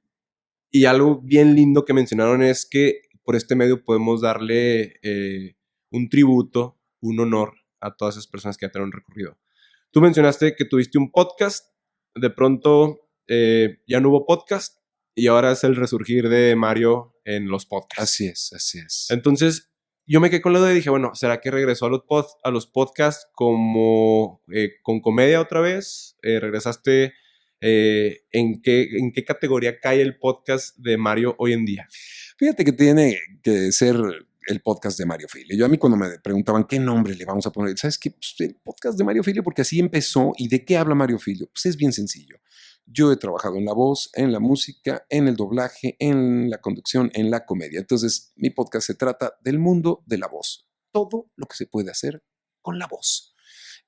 y, 0.71 0.85
algo 0.85 1.21
bien 1.21 1.55
lindo 1.55 1.85
que 1.85 1.93
mencionaron 1.93 2.43
es 2.43 2.67
que 2.67 3.03
por 3.31 3.37
este 3.37 3.55
medio 3.55 3.85
podemos 3.85 4.23
darle 4.23 4.99
eh, 5.05 5.55
un 5.93 6.09
tributo, 6.09 6.81
un 7.01 7.21
honor 7.21 7.55
a 7.81 7.95
todas 7.95 8.17
esas 8.17 8.27
personas 8.27 8.57
que 8.57 8.67
ya 8.67 8.73
tienen 8.73 8.87
un 8.87 8.93
recorrido. 8.93 9.39
Tú 9.93 10.01
mencionaste 10.01 10.57
que 10.57 10.65
tuviste 10.65 10.99
un 10.99 11.13
podcast, 11.13 11.73
de 12.17 12.29
pronto 12.31 13.09
eh, 13.29 13.83
ya 13.87 14.01
no 14.01 14.09
hubo 14.09 14.27
podcast 14.27 14.81
y 15.15 15.29
ahora 15.29 15.53
es 15.53 15.63
el 15.63 15.77
resurgir 15.77 16.29
de 16.29 16.57
Mario 16.57 17.15
en 17.25 17.47
los 17.47 17.67
podcasts. 17.67 18.03
Así 18.03 18.27
es, 18.27 18.53
así 18.53 18.81
es. 18.81 19.07
Entonces, 19.11 19.71
yo 20.07 20.19
me 20.19 20.29
quedé 20.29 20.41
con 20.41 20.53
la 20.53 20.59
duda 20.59 20.73
y 20.73 20.75
dije, 20.75 20.91
bueno, 20.91 21.15
¿será 21.15 21.41
que 21.41 21.53
regresó 21.53 21.87
a 21.87 21.91
los, 21.91 22.03
pod, 22.09 22.27
a 22.43 22.51
los 22.51 22.67
podcasts 22.67 23.29
como 23.37 24.43
eh, 24.53 24.71
con 24.83 25.01
comedia 25.01 25.41
otra 25.41 25.61
vez? 25.61 26.17
Eh, 26.25 26.41
¿Regresaste? 26.41 27.15
¿en, 27.63 28.63
qué, 28.63 28.89
¿En 28.99 29.13
qué 29.13 29.23
categoría 29.23 29.79
cae 29.81 30.01
el 30.01 30.19
podcast 30.19 30.75
de 30.79 30.97
Mario 30.97 31.37
hoy 31.39 31.53
en 31.53 31.67
día? 31.67 31.87
Fíjate 32.41 32.65
que 32.65 32.73
tiene 32.73 33.19
que 33.43 33.71
ser 33.71 33.97
el 34.47 34.61
podcast 34.63 34.99
de 34.99 35.05
Mario 35.05 35.29
Filio. 35.29 35.55
Yo 35.55 35.67
a 35.67 35.69
mí 35.69 35.77
cuando 35.77 35.99
me 35.99 36.19
preguntaban 36.21 36.65
qué 36.65 36.79
nombre 36.79 37.15
le 37.15 37.27
vamos 37.27 37.47
a 37.47 37.53
poner, 37.53 37.77
¿sabes 37.77 37.99
qué? 37.99 38.13
Pues 38.13 38.35
el 38.39 38.55
podcast 38.65 38.97
de 38.97 39.05
Mario 39.05 39.23
Filio, 39.23 39.43
porque 39.43 39.61
así 39.61 39.79
empezó. 39.79 40.33
¿Y 40.39 40.49
de 40.49 40.65
qué 40.65 40.79
habla 40.79 40.95
Mario 40.95 41.19
Filio? 41.19 41.51
Pues 41.53 41.67
es 41.67 41.77
bien 41.77 41.93
sencillo. 41.93 42.39
Yo 42.87 43.13
he 43.13 43.19
trabajado 43.19 43.57
en 43.57 43.67
la 43.67 43.75
voz, 43.75 44.09
en 44.15 44.33
la 44.33 44.41
música, 44.41 45.05
en 45.11 45.29
el 45.29 45.37
doblaje, 45.37 45.97
en 45.99 46.49
la 46.49 46.63
conducción, 46.63 47.11
en 47.13 47.31
la 47.31 47.45
comedia. 47.45 47.79
Entonces, 47.79 48.33
mi 48.37 48.49
podcast 48.49 48.87
se 48.87 48.95
trata 48.95 49.35
del 49.43 49.59
mundo 49.59 50.03
de 50.07 50.17
la 50.17 50.27
voz. 50.27 50.67
Todo 50.93 51.31
lo 51.37 51.45
que 51.45 51.57
se 51.57 51.67
puede 51.67 51.91
hacer 51.91 52.25
con 52.63 52.79
la 52.79 52.87
voz. 52.87 53.35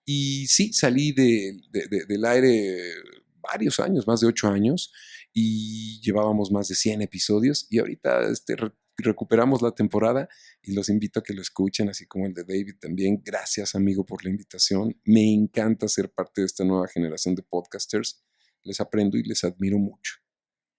Y 0.05 0.47
sí, 0.49 0.75
salí 0.75 1.13
de, 1.13 1.57
de, 1.71 1.87
de, 1.89 2.05
del 2.05 2.23
aire 2.27 2.97
varios 3.43 3.81
años, 3.81 4.07
más 4.07 4.21
de 4.21 4.27
ocho 4.27 4.49
años, 4.49 4.93
y 5.33 6.01
llevábamos 6.01 6.51
más 6.51 6.69
de 6.69 6.75
100 6.75 7.03
episodios. 7.03 7.67
Y 7.71 7.79
ahorita 7.79 8.31
este, 8.31 8.57
recuperamos 8.97 9.63
la 9.63 9.73
temporada 9.73 10.29
y 10.63 10.75
los 10.75 10.89
invito 10.89 11.21
a 11.21 11.23
que 11.23 11.35
lo 11.35 11.43
escuchen, 11.43 11.89
así 11.89 12.07
como 12.07 12.27
el 12.27 12.35
de 12.35 12.45
David 12.45 12.77
también. 12.81 13.23
Gracias, 13.25 13.75
amigo, 13.75 14.05
por 14.05 14.25
la 14.25 14.31
invitación. 14.31 14.99
Me 15.05 15.33
encanta 15.33 15.89
ser 15.89 16.11
parte 16.11 16.43
de 16.43 16.47
esta 16.47 16.65
nueva 16.65 16.89
generación 16.89 17.35
de 17.35 17.43
podcasters. 17.43 18.25
Les 18.63 18.81
aprendo 18.81 19.17
y 19.17 19.23
les 19.23 19.45
admiro 19.45 19.79
mucho. 19.79 20.15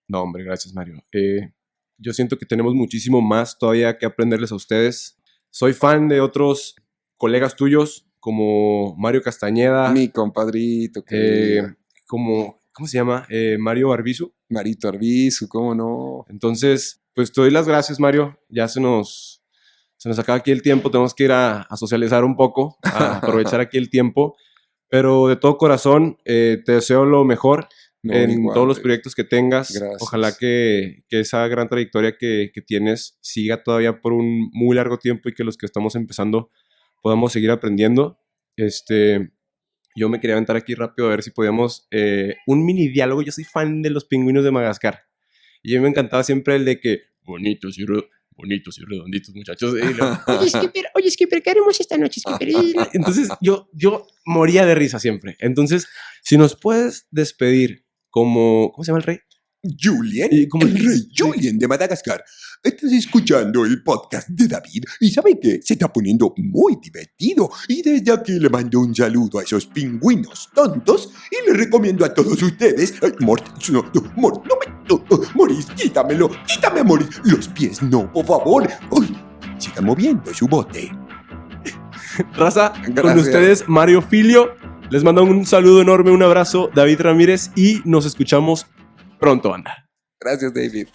No, 0.07 0.21
hombre, 0.21 0.43
gracias, 0.43 0.73
Mario. 0.73 1.03
Eh, 1.11 1.53
yo 1.97 2.13
siento 2.13 2.37
que 2.37 2.45
tenemos 2.45 2.73
muchísimo 2.73 3.21
más 3.21 3.57
todavía 3.57 3.97
que 3.97 4.05
aprenderles 4.05 4.51
a 4.51 4.55
ustedes. 4.55 5.17
Soy 5.49 5.73
fan 5.73 6.07
de 6.07 6.21
otros 6.21 6.75
colegas 7.17 7.55
tuyos, 7.55 8.07
como 8.19 8.95
Mario 8.95 9.21
Castañeda. 9.21 9.91
Mi 9.91 10.09
compadrito, 10.09 11.03
que 11.03 11.57
eh, 11.57 11.75
como, 12.07 12.61
¿cómo 12.71 12.87
se 12.87 12.97
llama? 12.97 13.25
Eh, 13.29 13.57
Mario 13.59 13.91
Arbizu. 13.91 14.33
Marito 14.53 14.87
Arbizu, 14.87 15.47
¿cómo 15.47 15.75
no? 15.75 16.25
Entonces, 16.29 17.01
pues 17.13 17.31
te 17.31 17.41
doy 17.41 17.51
las 17.51 17.67
gracias, 17.67 17.99
Mario. 17.99 18.39
Ya 18.49 18.67
se 18.67 18.79
nos, 18.79 19.43
se 19.97 20.09
nos 20.09 20.19
acaba 20.19 20.37
aquí 20.37 20.51
el 20.51 20.61
tiempo, 20.61 20.89
tenemos 20.91 21.13
que 21.13 21.25
ir 21.25 21.31
a, 21.31 21.67
socializar 21.75 22.23
un 22.23 22.35
poco, 22.35 22.77
a 22.83 23.17
aprovechar 23.17 23.59
aquí 23.59 23.77
el 23.77 23.89
tiempo. 23.89 24.35
Pero 24.87 25.27
de 25.27 25.35
todo 25.35 25.57
corazón, 25.57 26.17
eh, 26.23 26.61
te 26.63 26.73
deseo 26.73 27.03
lo 27.03 27.25
mejor 27.25 27.67
en 28.03 28.45
todos 28.53 28.67
los 28.67 28.79
proyectos 28.79 29.15
que 29.15 29.23
tengas. 29.23 29.81
Ojalá 29.99 30.33
que, 30.33 31.03
que, 31.09 31.21
esa 31.21 31.47
gran 31.47 31.67
trayectoria 31.67 32.15
que, 32.17 32.51
que, 32.53 32.61
tienes 32.61 33.17
siga 33.21 33.63
todavía 33.63 34.01
por 34.01 34.13
un 34.13 34.49
muy 34.51 34.75
largo 34.75 34.99
tiempo 34.99 35.29
y 35.29 35.33
que 35.33 35.43
los 35.43 35.57
que 35.57 35.65
estamos 35.65 35.95
empezando 35.95 36.51
podamos 37.01 37.31
seguir 37.31 37.49
aprendiendo. 37.49 38.19
Este, 38.55 39.32
yo 39.95 40.09
me 40.09 40.19
quería 40.19 40.35
aventar 40.35 40.55
aquí 40.55 40.75
rápido 40.75 41.07
a 41.07 41.11
ver 41.11 41.23
si 41.23 41.31
podíamos 41.31 41.87
eh, 41.91 42.35
un 42.47 42.65
mini 42.65 42.87
diálogo. 42.89 43.21
Yo 43.21 43.31
soy 43.31 43.43
fan 43.43 43.81
de 43.81 43.89
los 43.89 44.05
pingüinos 44.05 44.43
de 44.43 44.51
Madagascar. 44.51 45.01
Y 45.61 45.75
a 45.75 45.79
mí 45.79 45.83
me 45.83 45.89
encantaba 45.89 46.23
siempre 46.23 46.55
el 46.55 46.65
de 46.65 46.79
que 46.79 47.01
bonitos 47.23 47.77
y, 47.77 47.85
bonitos 48.35 48.77
y 48.79 48.83
redonditos, 48.85 49.33
muchachos. 49.35 49.73
oye, 50.27 50.49
Skipper, 50.49 50.85
oye, 50.95 51.11
Skipper, 51.11 51.41
¿qué 51.41 51.51
haremos 51.51 51.79
esta 51.79 51.97
noche, 51.97 52.21
Skipper? 52.21 52.49
Entonces 52.93 53.29
yo, 53.41 53.69
yo 53.73 54.07
moría 54.25 54.65
de 54.65 54.75
risa 54.75 54.99
siempre. 54.99 55.37
Entonces, 55.39 55.87
si 56.21 56.37
nos 56.37 56.55
puedes 56.55 57.07
despedir 57.11 57.85
como, 58.09 58.71
¿cómo 58.73 58.83
se 58.83 58.91
llama 58.91 58.99
el 58.99 59.05
rey? 59.05 59.19
Julian, 59.63 60.29
como 60.49 60.65
el 60.65 60.73
rey 60.73 61.09
Julian 61.17 61.57
de 61.57 61.67
Madagascar. 61.67 62.23
Estás 62.61 62.91
escuchando 62.91 63.65
el 63.65 63.81
podcast 63.81 64.27
de 64.27 64.47
David 64.47 64.83
y 64.99 65.09
¿sabe 65.09 65.39
qué? 65.39 65.61
Se 65.63 65.73
está 65.73 65.91
poniendo 65.91 66.33
muy 66.37 66.77
divertido 66.81 67.49
y 67.69 67.81
desde 67.81 68.11
aquí 68.11 68.39
le 68.39 68.49
mando 68.49 68.81
un 68.81 68.93
saludo 68.93 69.39
a 69.39 69.43
esos 69.43 69.65
pingüinos 69.67 70.49
tontos 70.53 71.11
y 71.31 71.49
le 71.49 71.57
recomiendo 71.57 72.03
a 72.03 72.13
todos 72.13 72.41
ustedes... 72.41 72.95
Ay, 73.01 73.13
Mort, 73.19 73.45
no, 73.69 73.89
no, 73.93 74.13
Mort, 74.17 74.45
no 74.45 74.55
me... 74.59 74.73
No, 74.89 75.01
Moris, 75.33 75.67
quítamelo, 75.67 76.29
quítame, 76.45 76.83
Moris. 76.83 77.07
Los 77.23 77.47
pies 77.47 77.81
no, 77.81 78.11
por 78.11 78.25
favor. 78.25 78.67
Uy, 78.91 79.15
siga 79.57 79.81
moviendo 79.81 80.33
su 80.33 80.45
bote. 80.45 80.91
Raza, 82.33 82.73
con 83.01 83.17
ustedes 83.17 83.63
Mario 83.67 84.01
Filio. 84.01 84.55
Les 84.89 85.03
mando 85.05 85.23
un 85.23 85.45
saludo 85.45 85.81
enorme, 85.81 86.11
un 86.11 86.21
abrazo, 86.21 86.69
David 86.75 86.99
Ramírez, 86.99 87.49
y 87.55 87.81
nos 87.85 88.05
escuchamos 88.05 88.67
pronto, 89.23 89.53
anda. 89.53 89.89
Gracias, 90.19 90.53
David. 90.53 90.89